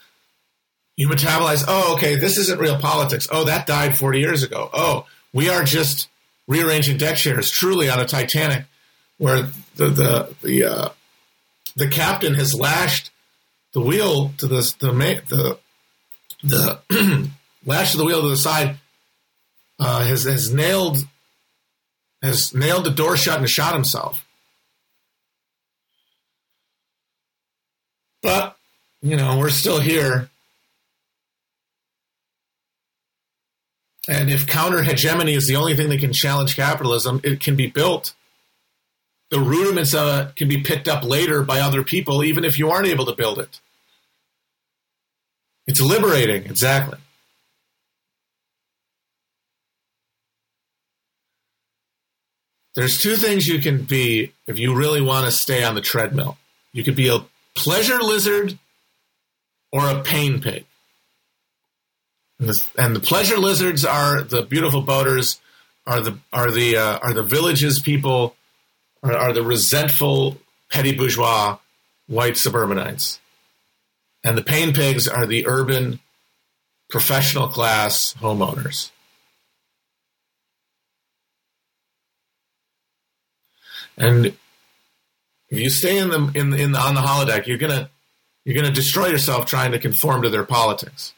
[0.98, 3.26] you metabolize, oh, okay, this isn't real politics.
[3.32, 4.70] Oh, that died 40 years ago.
[4.74, 6.10] Oh, we are just
[6.46, 8.66] rearranging deck chairs truly on a Titanic
[9.18, 9.44] where
[9.76, 10.90] the, the, the, uh,
[11.76, 13.12] the captain has lashed
[13.74, 15.58] the wheel to the, the,
[16.44, 17.30] the, the
[17.66, 18.78] lash to the wheel to the side,
[19.80, 20.98] uh, has, has nailed,
[22.22, 24.26] has nailed the door shut and shot himself.
[28.22, 28.56] But,
[29.02, 30.30] you know, we're still here
[34.08, 37.68] And if counter hegemony is the only thing that can challenge capitalism, it can be
[37.68, 38.14] built.
[39.34, 42.70] The rudiments of it can be picked up later by other people, even if you
[42.70, 43.60] aren't able to build it.
[45.66, 47.00] It's liberating, exactly.
[52.76, 56.38] There's two things you can be if you really want to stay on the treadmill.
[56.72, 58.60] You could be a pleasure lizard
[59.72, 60.68] or a pain pig.
[62.38, 65.42] And the, and the pleasure lizards are the beautiful boaters,
[65.88, 68.36] are the are the uh, are the villages people,
[69.04, 70.38] are, are the resentful
[70.72, 71.58] petty bourgeois
[72.08, 73.20] white suburbanites,
[74.24, 76.00] and the pain pigs are the urban
[76.90, 78.92] professional class homeowners.
[83.98, 84.28] And
[85.50, 87.90] if you stay in the in in the, on the holodeck, you're gonna
[88.44, 91.14] you're gonna destroy yourself trying to conform to their politics.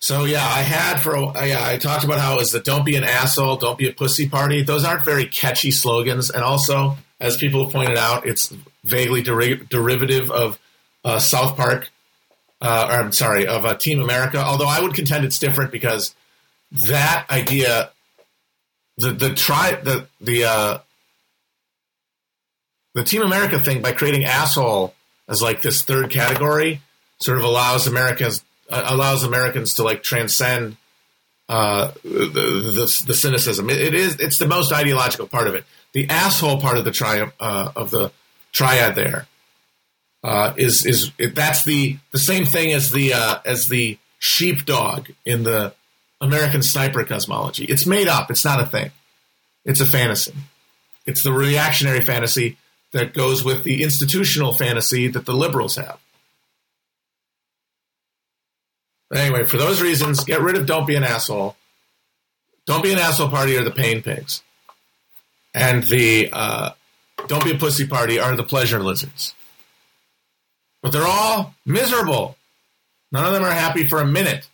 [0.00, 2.96] So yeah, I had for yeah, I talked about how it was the "Don't be
[2.96, 4.62] an asshole, don't be a pussy" party.
[4.62, 8.52] Those aren't very catchy slogans, and also, as people pointed out, it's
[8.82, 10.58] vaguely deri- derivative of
[11.04, 11.90] uh, South Park.
[12.62, 14.38] Uh, or I'm sorry, of uh, Team America.
[14.38, 16.14] Although I would contend it's different because
[16.88, 17.90] that idea,
[18.96, 20.78] the the try the the uh,
[22.94, 24.94] the Team America thing by creating asshole
[25.28, 26.80] as like this third category
[27.18, 30.76] sort of allows Americans allows Americans to like transcend
[31.48, 33.68] uh, the, the, the cynicism.
[33.68, 35.64] It, it is it's the most ideological part of it.
[35.92, 38.12] The asshole part of the tri- uh, of the
[38.52, 39.26] triad there
[40.22, 45.08] uh, is is it, that's the the same thing as the uh, as the sheepdog
[45.24, 45.74] in the
[46.20, 47.64] American sniper cosmology.
[47.64, 48.30] It's made up.
[48.30, 48.90] It's not a thing.
[49.64, 50.34] It's a fantasy.
[51.06, 52.58] It's the reactionary fantasy
[52.92, 55.98] that goes with the institutional fantasy that the liberals have.
[59.12, 61.56] Anyway, for those reasons, get rid of Don't Be an Asshole.
[62.66, 64.42] Don't Be an Asshole Party are the Pain Pigs.
[65.52, 66.70] And the uh,
[67.26, 69.34] Don't Be a Pussy Party are the Pleasure Lizards.
[70.82, 72.36] But they're all miserable.
[73.10, 74.48] None of them are happy for a minute.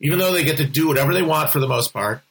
[0.00, 2.22] Even though they get to do whatever they want for the most part,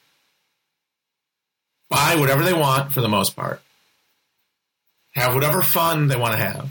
[1.90, 3.60] buy whatever they want for the most part,
[5.14, 6.70] have whatever fun they want to have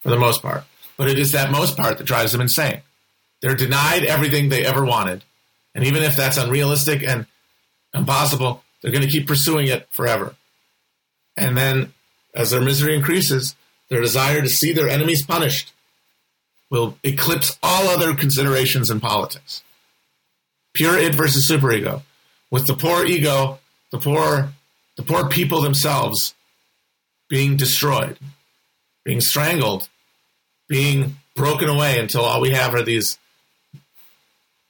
[0.00, 0.64] for the most part.
[0.98, 2.82] But it is that most part that drives them insane.
[3.42, 5.24] They're denied everything they ever wanted.
[5.74, 7.26] And even if that's unrealistic and
[7.92, 10.36] impossible, they're going to keep pursuing it forever.
[11.36, 11.92] And then,
[12.34, 13.54] as their misery increases,
[13.88, 15.72] their desire to see their enemies punished
[16.70, 19.62] will eclipse all other considerations in politics.
[20.72, 22.02] Pure id versus superego.
[22.50, 23.58] With the poor ego,
[23.90, 24.52] the poor,
[24.96, 26.34] the poor people themselves
[27.28, 28.18] being destroyed,
[29.04, 29.88] being strangled,
[30.68, 33.18] being broken away until all we have are these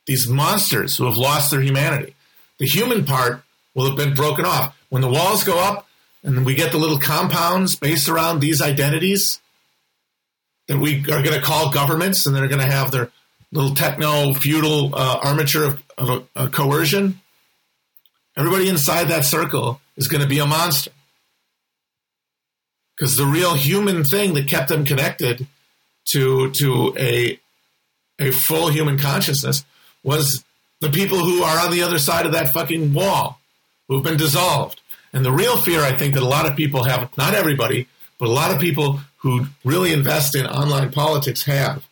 [0.07, 2.15] these monsters who have lost their humanity.
[2.59, 3.43] The human part
[3.75, 4.77] will have been broken off.
[4.89, 5.87] When the walls go up
[6.23, 9.41] and we get the little compounds based around these identities
[10.69, 13.11] that we are going to call governments and they're going to have their
[13.53, 17.21] little techno feudal uh, armature of, of a, a coercion,
[18.37, 20.91] everybody inside that circle is going to be a monster.
[22.97, 25.47] Because the real human thing that kept them connected
[26.11, 27.39] to to a
[28.19, 29.65] a full human consciousness
[30.03, 30.45] was
[30.81, 33.41] the people who are on the other side of that fucking wall,
[33.89, 34.81] who've been dissolved.
[35.13, 37.87] And the real fear I think that a lot of people have, not everybody,
[38.19, 41.87] but a lot of people who really invest in online politics have.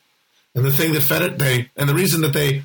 [0.55, 2.65] And the thing that fed it, they, and the reason that they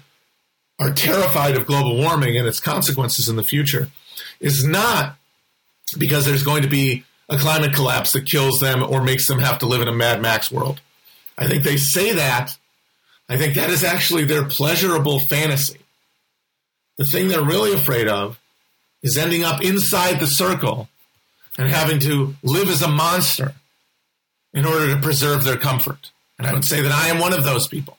[0.79, 3.89] are terrified of global warming and its consequences in the future
[4.39, 5.15] is not
[5.97, 9.59] because there's going to be a climate collapse that kills them or makes them have
[9.59, 10.81] to live in a Mad Max world.
[11.37, 12.57] I think they say that
[13.27, 15.79] I think that is actually their pleasurable fantasy.
[16.97, 18.39] The thing they're really afraid of
[19.01, 20.87] is ending up inside the circle
[21.57, 23.53] and having to live as a monster
[24.53, 26.11] in order to preserve their comfort.
[26.37, 27.97] And I would say that I am one of those people.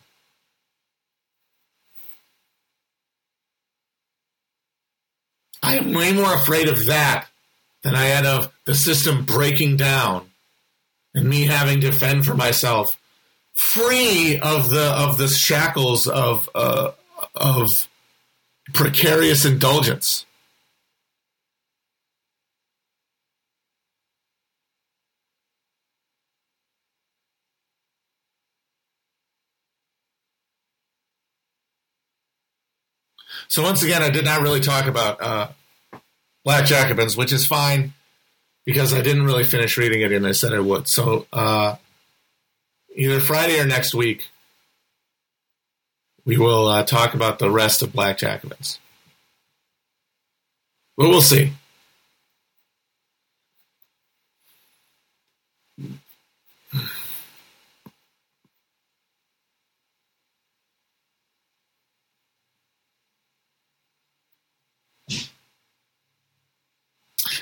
[5.62, 7.26] I am way more afraid of that
[7.82, 10.30] than I am of the system breaking down
[11.14, 12.96] and me having to fend for myself,
[13.56, 16.92] free of the of the shackles of uh,
[17.34, 17.68] of
[18.72, 20.26] precarious indulgence.
[33.48, 35.48] So once again, I did not really talk about uh,
[36.44, 37.94] Black Jacobins, which is fine
[38.64, 40.88] because I didn't really finish reading it and I said I would.
[40.88, 41.76] So uh,
[42.96, 44.28] either Friday or next week,
[46.24, 48.78] we will uh, talk about the rest of Black Jacobins.
[50.96, 51.52] But we'll see.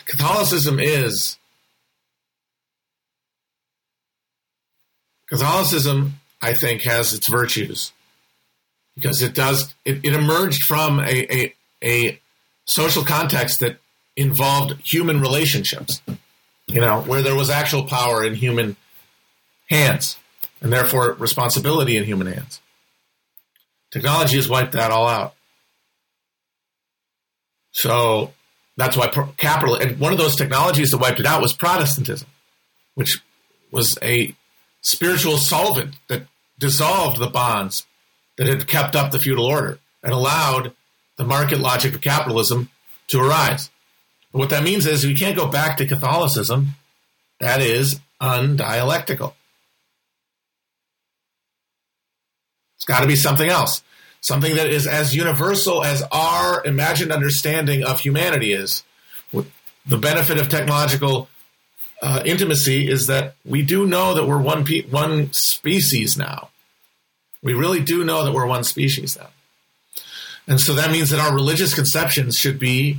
[0.05, 1.37] Catholicism is
[5.29, 7.93] Catholicism, I think, has its virtues
[8.95, 12.21] because it does it, it emerged from a, a, a
[12.65, 13.79] social context that
[14.17, 16.01] involved human relationships,
[16.67, 18.77] you know, where there was actual power in human
[19.69, 20.17] hands
[20.61, 22.61] and therefore responsibility in human hands.
[23.91, 25.35] Technology has wiped that all out.
[27.73, 28.33] So
[28.77, 32.29] that's why capital and one of those technologies that wiped it out was Protestantism,
[32.95, 33.21] which
[33.71, 34.35] was a
[34.85, 36.29] spiritual solvent that
[36.59, 37.85] dissolved the bonds
[38.37, 40.73] that had kept up the feudal order and allowed
[41.17, 42.71] the market logic of capitalism
[43.09, 43.71] to arise.
[44.33, 46.75] But what that means is we can't go back to Catholicism.
[47.41, 49.35] That is undialectical.
[52.77, 53.83] It's got to be something else
[54.25, 58.83] something that is as universal as our imagined understanding of humanity is.
[59.33, 61.29] The benefit of technological
[62.03, 66.51] uh, intimacy is that we do know that we're one pe- one species now.
[67.43, 69.29] We really do know that we're one species now,
[70.47, 72.99] and so that means that our religious conceptions should be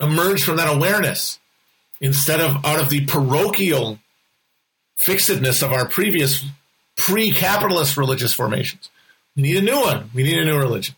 [0.00, 1.38] emerge from that awareness
[2.00, 3.98] instead of out of the parochial
[5.06, 6.44] fixedness of our previous
[6.96, 8.90] pre-capitalist religious formations.
[9.36, 10.10] We need a new one.
[10.14, 10.94] We need a new religion.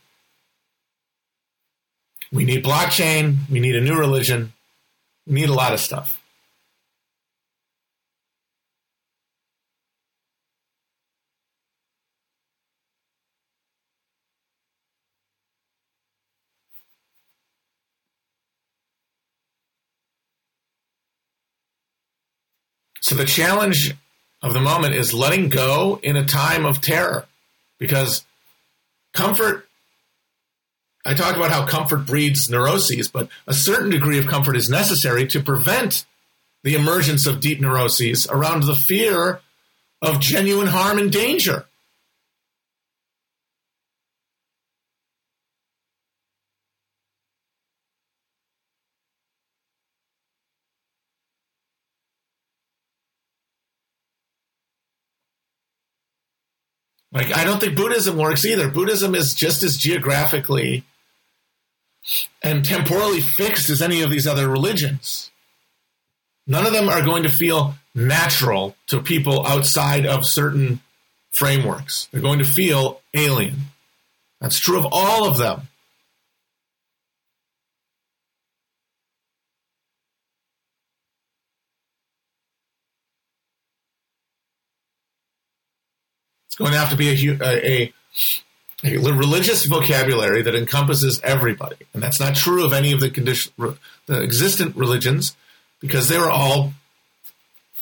[2.33, 3.49] We need blockchain.
[3.51, 4.53] We need a new religion.
[5.27, 6.16] We need a lot of stuff.
[23.07, 23.95] So the challenge
[24.43, 27.25] of the moment is letting go in a time of terror
[27.79, 28.25] because
[29.15, 29.69] comfort
[31.05, 35.25] I talk about how comfort breeds neuroses, but a certain degree of comfort is necessary
[35.29, 36.05] to prevent
[36.65, 39.39] the emergence of deep neuroses around the fear
[40.03, 41.65] of genuine harm and danger.
[57.17, 58.69] Like, I don't think Buddhism works either.
[58.69, 60.85] Buddhism is just as geographically
[62.43, 65.31] and temporally fixed as any of these other religions.
[66.47, 70.81] None of them are going to feel natural to people outside of certain
[71.39, 72.09] frameworks.
[72.13, 73.57] They're going to feel alien.
[74.39, 75.69] That's true of all of them.
[86.57, 87.93] It's going to have to be a, a,
[88.83, 93.53] a religious vocabulary that encompasses everybody, and that's not true of any of the condition,
[93.59, 95.37] the existent religions,
[95.81, 96.73] because they were all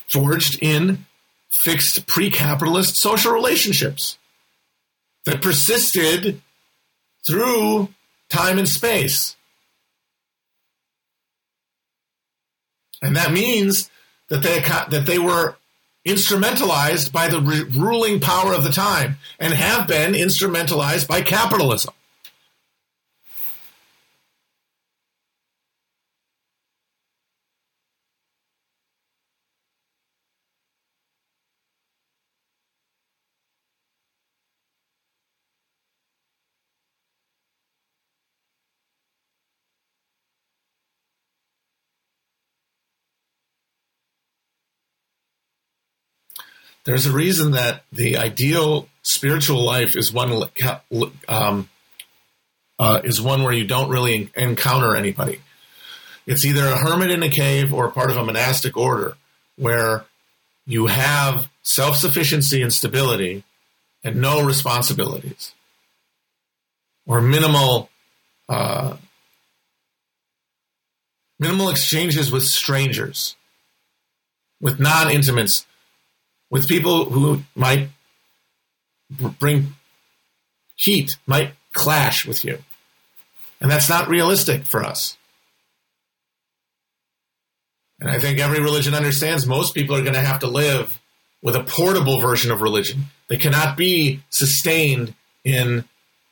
[0.09, 1.07] forged in
[1.53, 4.19] fixed pre-capitalist social relationships
[5.25, 6.43] that persisted
[7.25, 7.91] through
[8.29, 9.37] time and space.
[13.01, 13.89] And that means
[14.31, 15.55] that they that they were
[16.07, 21.95] instrumentalized by the re- ruling power of the time and have been instrumentalized by capitalism.
[46.85, 50.49] There's a reason that the ideal spiritual life is one
[51.29, 51.69] um,
[52.79, 55.41] uh, is one where you don't really encounter anybody.
[56.27, 59.17] It's either a hermit in a cave or part of a monastic order
[59.57, 60.05] where
[60.67, 63.45] you have self sufficiency and stability
[64.03, 65.53] and no responsibilities
[67.07, 67.91] or minimal
[68.49, 68.97] uh,
[71.39, 73.37] minimal exchanges with strangers,
[74.61, 75.67] with non intimates,
[76.55, 77.89] with people who might
[79.41, 79.75] bring
[80.77, 82.59] heat, might clash with you.
[83.61, 85.17] And that's not realistic for us.
[87.99, 91.01] And I think every religion understands most people are going to have to live
[91.43, 93.07] with a portable version of religion.
[93.27, 95.13] They cannot be sustained
[95.43, 95.85] in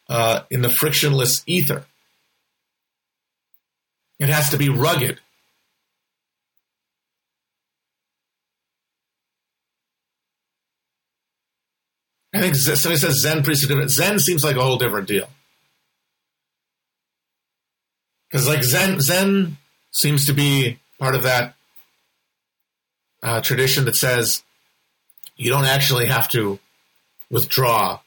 [0.08, 1.84] uh, in the frictionless ether.
[4.20, 5.18] It has to be rugged.
[12.34, 13.88] I think somebody says Zen.
[13.88, 15.28] Zen seems like a whole different deal.
[18.30, 19.58] Because like Zen, Zen
[19.90, 21.54] seems to be part of that
[23.22, 24.42] uh, tradition that says
[25.36, 26.58] you don't actually have to
[27.30, 28.00] withdraw.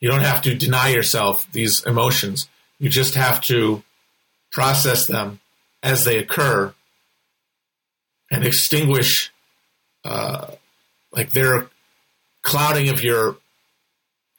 [0.00, 2.48] You don't have to deny yourself these emotions.
[2.78, 3.82] You just have to
[4.52, 5.40] process them
[5.82, 6.74] as they occur
[8.30, 9.32] and extinguish
[10.04, 10.48] uh,
[11.12, 11.68] like their
[12.48, 13.36] clouding of your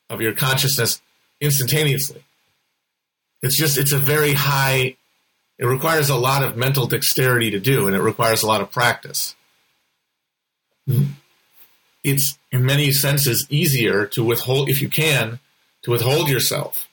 [0.10, 1.02] of your consciousness
[1.40, 2.23] instantaneously.
[3.41, 4.98] It's just it's a very high
[5.57, 8.72] it requires a lot of mental dexterity to do and it requires a lot of
[8.72, 9.36] practice.
[12.03, 15.40] It's in many senses easier to withhold if you can
[15.84, 16.89] to withhold yourself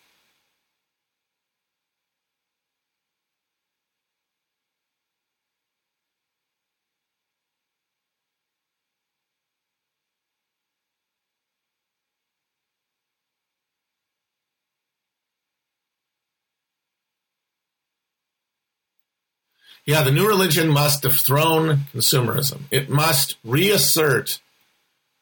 [19.87, 22.63] Yeah, the new religion must dethrone consumerism.
[22.73, 24.41] It must reassert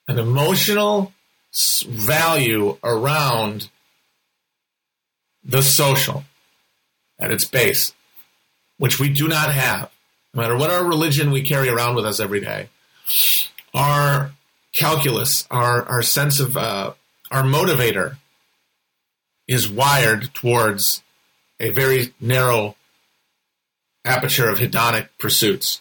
[0.09, 1.13] an emotional
[1.87, 3.69] value around
[5.45, 6.25] the social
[7.19, 7.93] at its base,
[8.79, 9.91] which we do not have.
[10.33, 12.71] No matter what our religion we carry around with us every day,
[13.75, 14.33] our
[14.73, 16.95] calculus, our, our sense of, uh,
[17.31, 18.17] our motivator
[19.47, 21.03] is wired towards
[21.61, 22.77] a very narrow
[24.05, 25.81] aperture of hedonic pursuits.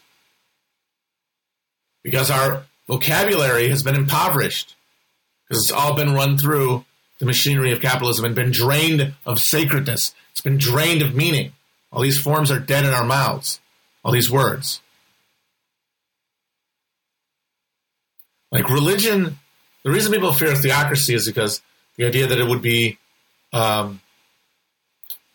[2.04, 4.76] Because our vocabulary has been impoverished,
[5.48, 6.86] because it's all been run through
[7.20, 10.14] the machinery of capitalism and been drained of sacredness.
[10.32, 11.54] It's been drained of meaning.
[11.91, 13.60] All these forms are dead in our mouths,
[14.04, 14.82] all these words.
[18.52, 19.40] Like religion,
[19.84, 21.62] the reason people fear theocracy is because
[21.98, 22.98] the idea that it would be
[23.52, 24.02] um,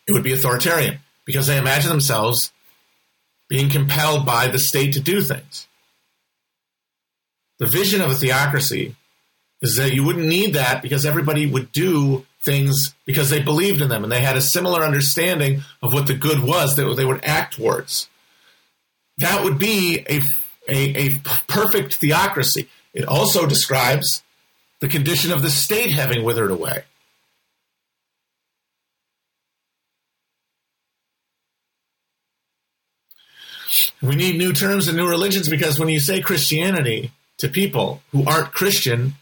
[0.07, 2.51] it would be authoritarian because they imagine themselves
[3.49, 5.67] being compelled by the state to do things.
[7.57, 8.95] The vision of a theocracy
[9.61, 13.89] is that you wouldn't need that because everybody would do things because they believed in
[13.89, 17.23] them and they had a similar understanding of what the good was that they would
[17.25, 18.07] act towards.
[19.17, 20.21] That would be a,
[20.69, 21.09] a, a
[21.49, 22.69] perfect theocracy.
[22.93, 24.23] It also describes
[24.79, 26.83] the condition of the state having withered away.
[34.01, 38.25] We need new terms and new religions because when you say Christianity to people who
[38.25, 39.13] aren't Christian,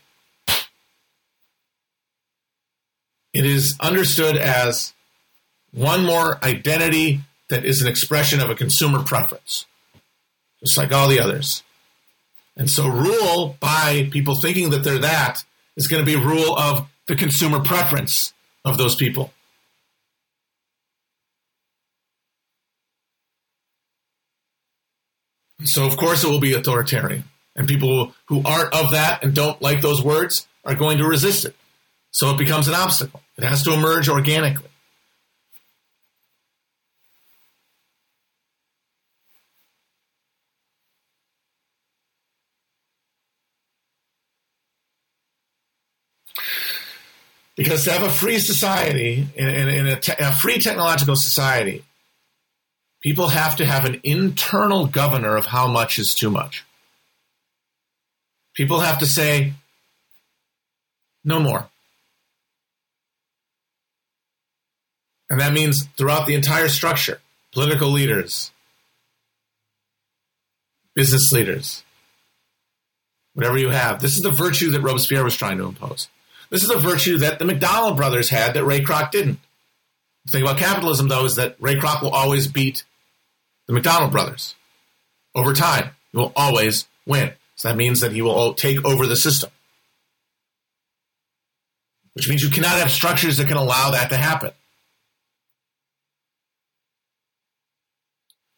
[3.34, 4.94] it is understood as
[5.72, 9.66] one more identity that is an expression of a consumer preference,
[10.60, 11.64] just like all the others.
[12.56, 15.44] And so, rule by people thinking that they're that
[15.76, 18.34] is going to be rule of the consumer preference
[18.66, 19.32] of those people.
[25.64, 27.24] So, of course, it will be authoritarian.
[27.56, 31.46] And people who aren't of that and don't like those words are going to resist
[31.46, 31.56] it.
[32.12, 33.22] So it becomes an obstacle.
[33.38, 34.70] It has to emerge organically.
[47.56, 51.84] Because to have a free society, in, in, in a, te- a free technological society,
[53.08, 56.66] People have to have an internal governor of how much is too much.
[58.54, 59.54] People have to say,
[61.24, 61.70] no more.
[65.30, 67.22] And that means throughout the entire structure
[67.54, 68.52] political leaders,
[70.94, 71.86] business leaders,
[73.36, 74.02] whatever you have.
[74.02, 76.10] This is the virtue that Robespierre was trying to impose.
[76.50, 79.40] This is the virtue that the McDonald brothers had that Ray Kroc didn't.
[80.26, 82.84] The thing about capitalism, though, is that Ray Kroc will always beat
[83.68, 84.56] the McDonald brothers
[85.36, 85.92] over time.
[86.12, 87.34] He will always win.
[87.56, 89.50] So that means that he will take over the system.
[92.14, 94.52] Which means you cannot have structures that can allow that to happen.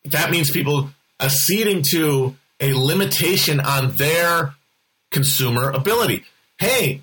[0.05, 4.55] That means people acceding to a limitation on their
[5.11, 6.23] consumer ability.
[6.57, 7.01] Hey,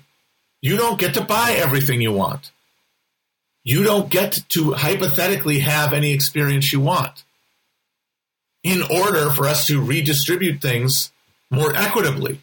[0.61, 2.51] you don't get to buy everything you want.
[3.63, 7.23] You don't get to hypothetically have any experience you want.
[8.63, 11.11] In order for us to redistribute things
[11.49, 12.41] more equitably.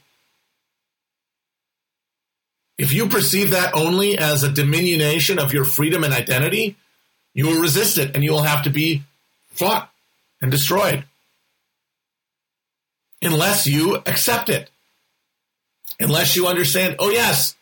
[2.77, 6.77] If you perceive that only as a diminution of your freedom and identity,
[7.33, 9.03] you will resist it and you will have to be
[9.51, 9.91] fought
[10.41, 11.05] and destroyed.
[13.23, 14.71] Unless you accept it.
[16.01, 17.55] Unless you understand, oh, yes,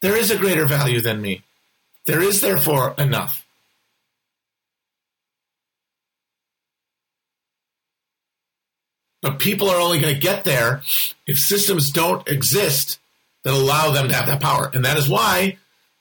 [0.00, 1.42] there is a greater value than me.
[2.06, 3.39] There is therefore enough.
[9.22, 10.82] But people are only going to get there
[11.26, 12.98] if systems don't exist
[13.44, 14.70] that allow them to have that power.
[14.72, 15.58] And that is why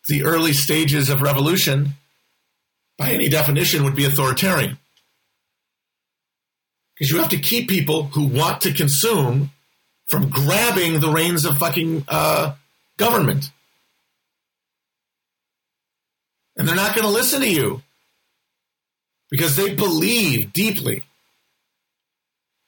[0.08, 1.94] the early stages of revolution,
[2.98, 4.78] by any definition, would be authoritarian.
[6.96, 9.52] Because you have to keep people who want to consume
[10.08, 12.56] from grabbing the reins of fucking uh,
[12.98, 13.52] government.
[16.58, 17.84] And they're not going to listen to you
[19.30, 21.04] because they believe deeply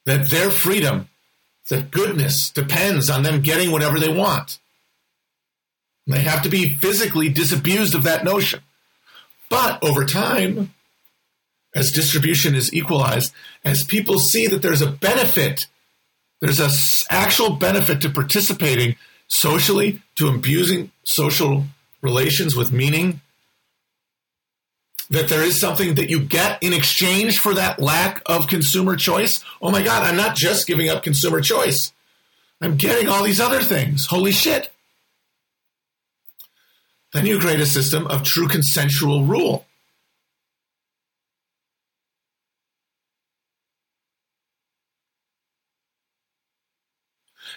[0.04, 1.08] that their freedom,
[1.68, 4.58] that goodness depends on them getting whatever they want.
[6.06, 8.60] And they have to be physically disabused of that notion.
[9.48, 10.74] But over time,
[11.74, 13.32] as distribution is equalized,
[13.64, 15.66] as people see that there's a benefit,
[16.40, 16.70] there's an
[17.08, 18.96] actual benefit to participating
[19.28, 21.64] socially, to imbuing social
[22.02, 23.21] relations with meaning,
[25.12, 29.44] that there is something that you get in exchange for that lack of consumer choice.
[29.60, 31.92] Oh my God, I'm not just giving up consumer choice.
[32.62, 34.06] I'm getting all these other things.
[34.06, 34.70] Holy shit.
[37.12, 39.66] Then you create a system of true consensual rule.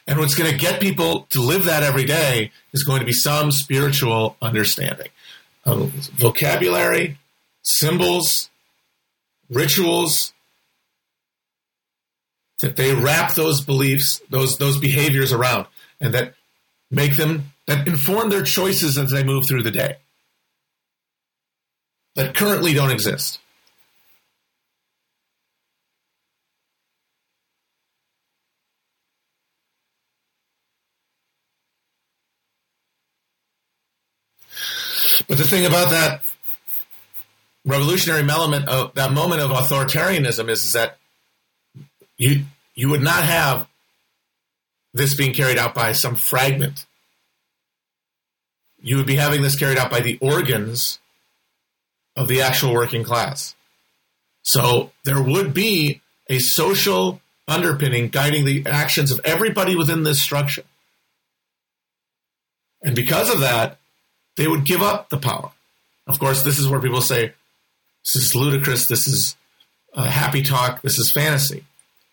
[0.06, 3.14] And what's going to get people to live that every day is going to be
[3.14, 5.08] some spiritual understanding.
[5.66, 7.18] Um, vocabulary,
[7.66, 8.50] symbols,
[9.50, 10.34] rituals,
[12.62, 15.68] that they wrap those beliefs, those those behaviors around,
[16.00, 16.36] and that
[16.90, 19.98] make them that inform their choices as they move through the day.
[22.16, 23.40] That currently don't exist.
[35.28, 36.22] But the thing about that
[37.66, 40.98] revolutionary element of that moment of authoritarianism is, is that
[42.18, 43.68] you you would not have
[44.94, 46.86] this being carried out by some fragment.
[48.82, 51.00] You would be having this carried out by the organs
[52.16, 53.56] of the actual working class.
[54.44, 60.64] So there would be a social underpinning guiding the actions of everybody within this structure.
[62.84, 63.80] And because of that,
[64.38, 65.52] they would give up the power.
[66.08, 67.34] Of course, this is where people say,
[68.06, 68.88] this is ludicrous.
[68.88, 69.36] This is
[69.96, 70.82] happy talk.
[70.82, 71.64] This is fantasy.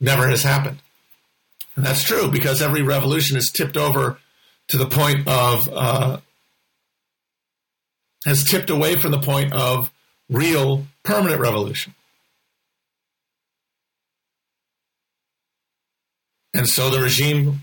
[0.01, 0.78] Never has happened.
[1.77, 4.19] And that's true because every revolution is tipped over
[4.69, 6.19] to the point of, uh,
[8.24, 9.90] has tipped away from the point of
[10.28, 11.94] real permanent revolution.
[16.55, 17.62] And so the regime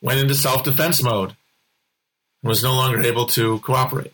[0.00, 1.36] went into self defense mode
[2.42, 4.12] and was no longer able to cooperate.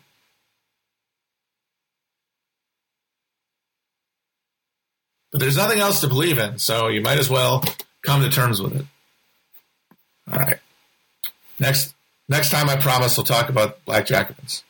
[5.31, 7.63] But there's nothing else to believe in, so you might as well
[8.01, 8.85] come to terms with it.
[10.31, 10.59] All right.
[11.59, 11.93] Next
[12.27, 14.63] next time I promise we'll talk about black Jacobins.